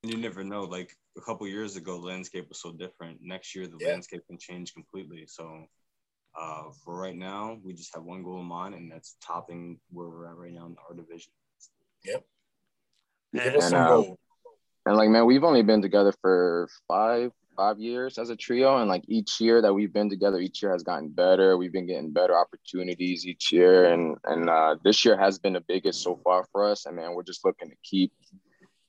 You 0.03 0.16
never 0.16 0.44
know. 0.44 0.64
Like 0.64 0.96
a 1.16 1.20
couple 1.20 1.46
years 1.46 1.77
ago, 1.77 2.00
the 2.00 2.07
landscape 2.07 2.48
was 2.48 2.61
so 2.61 2.72
different. 2.72 3.18
Next 3.22 3.55
year, 3.55 3.66
the 3.66 3.79
Yeah. 3.81 3.90
landscape 3.92 4.27
can 4.27 4.38
change 4.38 4.72
completely. 4.72 5.27
So, 5.27 5.66
uh, 6.35 6.70
for 6.85 6.96
right 6.96 7.14
now, 7.16 7.59
we 7.62 7.74
just 7.74 7.94
have 7.94 8.05
one 8.05 8.22
goal 8.22 8.40
in 8.40 8.46
mind, 8.46 8.74
and 8.74 8.90
that's 8.90 9.16
topping 9.20 9.81
where 9.90 10.09
we're 10.09 10.27
at 10.27 10.37
right 10.37 10.53
now 10.53 10.66
in 10.66 10.77
our 10.88 10.94
division. 10.94 11.33
Give 12.03 12.22
And, 13.46 13.57
us 13.57 13.70
some 13.70 13.81
uh, 13.83 13.88
gold. 13.88 14.18
And 14.87 14.96
like, 14.96 15.09
man, 15.09 15.27
we've 15.27 15.44
only 15.44 15.62
been 15.62 15.83
together 15.83 16.12
for 16.20 16.68
five 16.87 17.33
five 17.57 17.79
years 17.79 18.19
as 18.19 18.31
a 18.31 18.37
trio, 18.37 18.79
and 18.79 18.88
like 18.88 19.05
each 19.09 19.40
year 19.40 19.62
that 19.62 19.73
we've 19.73 19.93
been 19.93 20.11
together, 20.11 20.38
each 20.38 20.62
year 20.62 20.73
has 20.73 20.83
gotten 20.83 21.09
better. 21.09 21.57
We've 21.57 21.73
been 21.73 21.87
getting 21.87 22.12
better 22.12 22.37
opportunities 22.38 23.27
each 23.27 23.53
year, 23.53 23.93
and 23.93 24.17
and 24.25 24.49
uh, 24.51 24.77
this 24.85 25.05
year 25.05 25.17
has 25.17 25.38
been 25.38 25.53
the 25.55 25.61
biggest 25.61 26.03
so 26.03 26.21
far 26.25 26.45
for 26.53 26.69
us. 26.71 26.87
And 26.87 26.97
man, 26.97 27.14
we're 27.14 27.23
just 27.23 27.45
looking 27.45 27.71
to 27.71 27.77
keep 27.83 28.12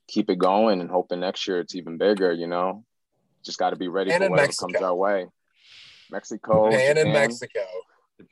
keep 0.08 0.30
it 0.30 0.38
going 0.38 0.82
and 0.82 0.90
hoping 0.90 1.20
next 1.20 1.48
year 1.48 1.60
it's 1.60 1.76
even 1.76 1.98
bigger. 1.98 2.32
You 2.32 2.48
know, 2.48 2.84
just 3.44 3.58
got 3.58 3.72
to 3.72 3.76
be 3.76 3.88
ready 3.88 4.12
And 4.12 4.20
for 4.22 4.26
in 4.26 4.32
whatever 4.32 4.48
Mexico. 4.48 4.68
comes 4.74 4.84
our 4.84 4.96
way. 4.96 5.26
Mexico, 6.12 6.68
and 6.68 6.76
in 7.00 7.08
Japan, 7.08 7.14
Mexico. 7.14 7.62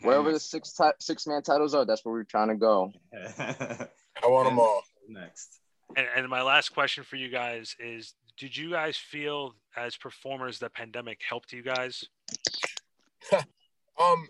wherever 0.02 0.32
the 0.32 0.40
six 0.40 0.74
ti- 0.74 0.92
six 1.00 1.26
man 1.26 1.42
titles 1.42 1.74
are, 1.74 1.86
that's 1.86 2.06
where 2.06 2.14
we're 2.14 2.24
trying 2.24 2.50
to 2.50 2.56
go. 2.56 2.92
I 3.40 4.28
want 4.28 4.48
them 4.48 4.60
all. 4.60 4.82
Next. 5.10 5.60
and, 5.98 6.08
and 6.16 6.30
my 6.30 6.42
last 6.44 6.70
question 6.70 7.04
for 7.04 7.16
you 7.16 7.30
guys 7.30 7.76
is: 7.80 8.14
Did 8.38 8.56
you 8.56 8.70
guys 8.70 8.96
feel 8.96 9.56
as 9.76 9.96
performers 9.98 10.60
the 10.60 10.70
pandemic 10.70 11.20
helped 11.28 11.54
you 11.54 11.64
guys? 11.64 12.04
Um, 14.02 14.28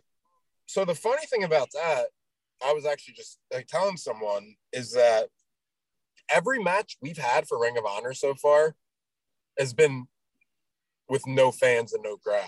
so 0.65 0.85
the 0.85 0.95
funny 0.95 1.25
thing 1.25 1.43
about 1.43 1.69
that, 1.73 2.05
I 2.65 2.73
was 2.73 2.85
actually 2.85 3.15
just 3.15 3.39
like 3.51 3.67
telling 3.67 3.97
someone 3.97 4.55
is 4.71 4.91
that 4.93 5.29
every 6.29 6.61
match 6.61 6.97
we've 7.01 7.17
had 7.17 7.47
for 7.47 7.59
Ring 7.59 7.77
of 7.77 7.85
Honor 7.85 8.13
so 8.13 8.33
far 8.33 8.75
has 9.57 9.73
been 9.73 10.07
with 11.09 11.27
no 11.27 11.51
fans 11.51 11.93
and 11.93 12.03
no 12.03 12.17
crowd. 12.17 12.47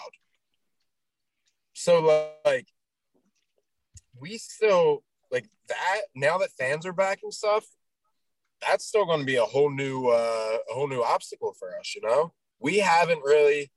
So 1.73 2.33
like 2.45 2.67
we 4.19 4.37
still 4.37 5.03
like 5.31 5.47
that 5.67 6.01
now 6.15 6.37
that 6.37 6.51
fans 6.51 6.85
are 6.85 6.93
back 6.93 7.19
and 7.21 7.33
stuff, 7.33 7.65
that's 8.65 8.85
still 8.85 9.05
going 9.05 9.19
to 9.19 9.25
be 9.25 9.35
a 9.35 9.43
whole 9.43 9.69
new 9.69 10.07
uh 10.07 10.57
a 10.69 10.73
whole 10.73 10.87
new 10.87 11.03
obstacle 11.03 11.53
for 11.59 11.77
us, 11.77 11.95
you 11.95 12.01
know? 12.01 12.33
We 12.59 12.79
haven't 12.79 13.23
really 13.23 13.71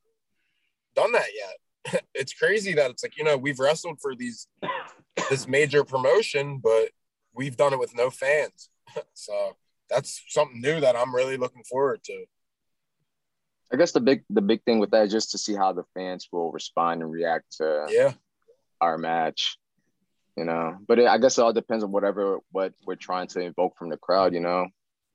done 0.95 1.12
that 1.12 1.29
yet 1.35 2.03
it's 2.14 2.33
crazy 2.33 2.75
that 2.75 2.91
it's 2.91 3.03
like 3.05 3.17
you 3.17 3.25
know 3.25 3.37
we've 3.37 3.61
wrestled 3.61 4.01
for 4.01 4.17
these 4.17 4.49
this 5.31 5.47
major 5.47 5.85
promotion 5.85 6.59
but 6.59 6.91
we've 7.33 7.57
done 7.57 7.73
it 7.73 7.79
with 7.79 7.95
no 7.95 8.11
fans 8.11 8.69
so 9.14 9.57
that's 9.88 10.23
something 10.29 10.61
new 10.61 10.81
that 10.81 10.97
i'm 10.97 11.14
really 11.14 11.37
looking 11.37 11.62
forward 11.62 12.03
to 12.03 12.25
I 13.73 13.77
guess 13.77 13.93
the 13.93 14.01
big 14.01 14.25
the 14.31 14.41
big 14.41 14.62
thing 14.64 14.79
with 14.79 14.91
that 14.93 15.05
is 15.07 15.12
just 15.12 15.31
to 15.33 15.38
see 15.38 15.55
how 15.55 15.73
the 15.73 15.85
fans 15.95 16.29
will 16.33 16.51
respond 16.53 17.03
and 17.03 17.11
react 17.11 17.59
to 17.59 17.87
yeah 17.91 18.12
our 18.81 18.99
match. 18.99 19.59
You 20.37 20.45
know, 20.45 20.77
but 20.87 21.01
it, 21.01 21.07
I 21.07 21.19
guess 21.19 21.37
it 21.37 21.43
all 21.43 21.53
depends 21.53 21.83
on 21.83 21.91
whatever 21.91 22.38
what 22.53 22.73
we're 22.87 22.95
trying 22.95 23.27
to 23.29 23.41
invoke 23.41 23.77
from 23.77 23.88
the 23.88 23.97
crowd. 23.97 24.33
You 24.33 24.41
know, 24.41 24.69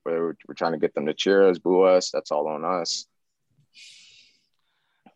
whether 0.04 0.20
we're, 0.20 0.36
we're 0.48 0.54
trying 0.54 0.74
to 0.74 0.78
get 0.78 0.94
them 0.94 1.06
to 1.06 1.14
cheer 1.14 1.50
us, 1.50 1.60
boo 1.60 1.82
us, 1.82 2.12
that's 2.12 2.30
all 2.30 2.48
on 2.48 2.66
us. 2.66 3.06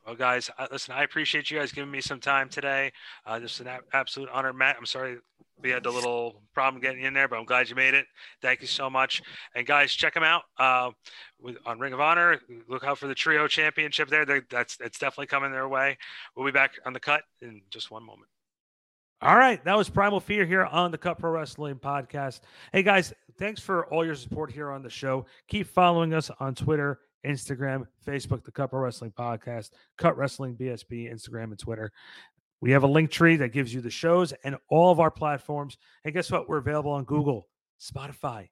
Well, 0.07 0.15
guys, 0.15 0.49
listen, 0.71 0.93
I 0.93 1.03
appreciate 1.03 1.51
you 1.51 1.59
guys 1.59 1.73
giving 1.73 1.91
me 1.91 1.99
some 1.99 2.21
time 2.21 2.47
today. 2.47 2.93
Uh, 3.25 3.39
this 3.39 3.55
is 3.55 3.59
an 3.59 3.67
absolute 3.91 4.29
honor, 4.31 4.53
Matt. 4.53 4.77
I'm 4.79 4.85
sorry 4.85 5.17
we 5.61 5.69
had 5.69 5.85
a 5.85 5.91
little 5.91 6.43
problem 6.53 6.81
getting 6.81 7.03
in 7.03 7.13
there, 7.13 7.27
but 7.27 7.37
I'm 7.37 7.43
glad 7.43 7.67
you 7.69 7.75
made 7.75 7.93
it. 7.93 8.05
Thank 8.41 8.61
you 8.61 8.67
so 8.67 8.89
much. 8.89 9.21
And 9.53 9.67
guys, 9.67 9.91
check 9.91 10.13
them 10.13 10.23
out 10.23 10.43
uh, 10.57 10.91
with 11.41 11.57
on 11.65 11.77
Ring 11.79 11.91
of 11.91 11.99
Honor. 11.99 12.39
Look 12.69 12.85
out 12.85 12.99
for 12.99 13.07
the 13.07 13.15
Trio 13.15 13.47
Championship 13.49 14.07
there. 14.07 14.25
They- 14.25 14.41
That's 14.49 14.77
it's 14.79 14.97
definitely 14.97 15.27
coming 15.27 15.51
their 15.51 15.67
way. 15.67 15.97
We'll 16.37 16.45
be 16.45 16.53
back 16.53 16.75
on 16.85 16.93
the 16.93 17.01
cut 17.01 17.23
in 17.41 17.61
just 17.69 17.91
one 17.91 18.05
moment. 18.05 18.29
All 19.21 19.35
right, 19.35 19.61
that 19.65 19.75
was 19.75 19.89
Primal 19.89 20.21
Fear 20.21 20.45
here 20.45 20.63
on 20.65 20.91
the 20.91 20.97
Cut 20.97 21.17
Pro 21.19 21.31
Wrestling 21.31 21.75
Podcast. 21.75 22.41
Hey 22.71 22.83
guys, 22.83 23.13
thanks 23.37 23.59
for 23.59 23.87
all 23.87 24.05
your 24.05 24.15
support 24.15 24.51
here 24.51 24.69
on 24.69 24.83
the 24.83 24.91
show. 24.91 25.25
Keep 25.49 25.67
following 25.67 26.13
us 26.13 26.29
on 26.39 26.53
Twitter, 26.55 26.99
Instagram, 27.25 27.85
Facebook, 28.05 28.43
the 28.43 28.51
Cut 28.51 28.69
Pro 28.69 28.81
Wrestling 28.81 29.13
Podcast, 29.17 29.71
Cut 29.97 30.17
Wrestling 30.17 30.55
BSB, 30.55 31.11
Instagram, 31.11 31.45
and 31.45 31.59
Twitter. 31.59 31.91
We 32.61 32.71
have 32.71 32.83
a 32.83 32.87
link 32.87 33.11
tree 33.11 33.35
that 33.37 33.49
gives 33.49 33.73
you 33.73 33.81
the 33.81 33.89
shows 33.89 34.33
and 34.43 34.57
all 34.69 34.91
of 34.91 34.99
our 34.99 35.11
platforms. 35.11 35.77
And 36.03 36.13
guess 36.13 36.31
what? 36.31 36.49
We're 36.49 36.57
available 36.57 36.91
on 36.91 37.03
Google, 37.03 37.47
Spotify, 37.79 38.49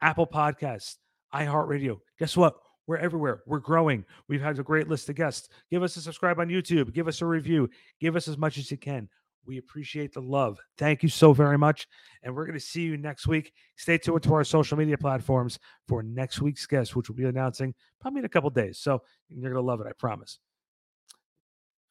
Apple 0.00 0.26
Podcasts, 0.26 0.96
iHeartRadio. 1.34 1.98
Guess 2.18 2.36
what? 2.36 2.56
We're 2.86 2.96
everywhere. 2.96 3.42
We're 3.46 3.58
growing. 3.58 4.04
We've 4.28 4.40
had 4.40 4.58
a 4.58 4.62
great 4.62 4.88
list 4.88 5.08
of 5.10 5.16
guests. 5.16 5.48
Give 5.70 5.82
us 5.82 5.96
a 5.96 6.00
subscribe 6.00 6.38
on 6.38 6.48
YouTube. 6.48 6.94
Give 6.94 7.08
us 7.08 7.20
a 7.20 7.26
review. 7.26 7.68
Give 8.00 8.16
us 8.16 8.28
as 8.28 8.38
much 8.38 8.56
as 8.56 8.70
you 8.70 8.78
can. 8.78 9.08
We 9.44 9.58
appreciate 9.58 10.12
the 10.12 10.22
love. 10.22 10.58
Thank 10.78 11.02
you 11.02 11.08
so 11.08 11.32
very 11.32 11.58
much. 11.58 11.88
And 12.22 12.34
we're 12.34 12.44
going 12.44 12.58
to 12.58 12.64
see 12.64 12.82
you 12.82 12.96
next 12.96 13.26
week. 13.26 13.52
Stay 13.76 13.98
tuned 13.98 14.22
to 14.24 14.34
our 14.34 14.44
social 14.44 14.76
media 14.76 14.98
platforms 14.98 15.58
for 15.86 16.02
next 16.02 16.40
week's 16.40 16.66
guest, 16.66 16.96
which 16.96 17.08
we'll 17.08 17.16
be 17.16 17.24
announcing 17.24 17.74
probably 18.00 18.20
in 18.20 18.24
a 18.24 18.28
couple 18.28 18.50
days. 18.50 18.78
So 18.78 19.02
you're 19.28 19.42
going 19.42 19.54
to 19.54 19.60
love 19.60 19.80
it, 19.80 19.86
I 19.86 19.92
promise. 19.92 20.38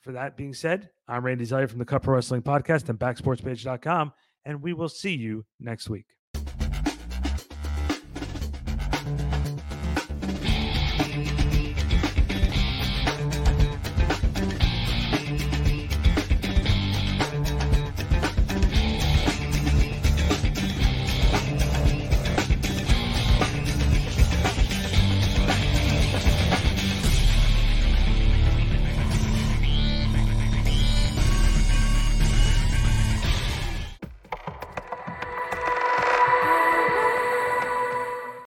For 0.01 0.11
that 0.13 0.37
being 0.37 0.53
said, 0.53 0.89
I'm 1.07 1.25
Randy 1.25 1.45
Zeller 1.45 1.67
from 1.67 1.79
the 1.79 1.85
Cut 1.85 2.03
Pro 2.03 2.15
Wrestling 2.15 2.41
Podcast 2.41 2.87
and 2.89 2.97
backsportspage.com, 2.97 4.13
and 4.45 4.61
we 4.61 4.73
will 4.73 4.89
see 4.89 5.13
you 5.13 5.45
next 5.59 5.89
week. 5.89 6.05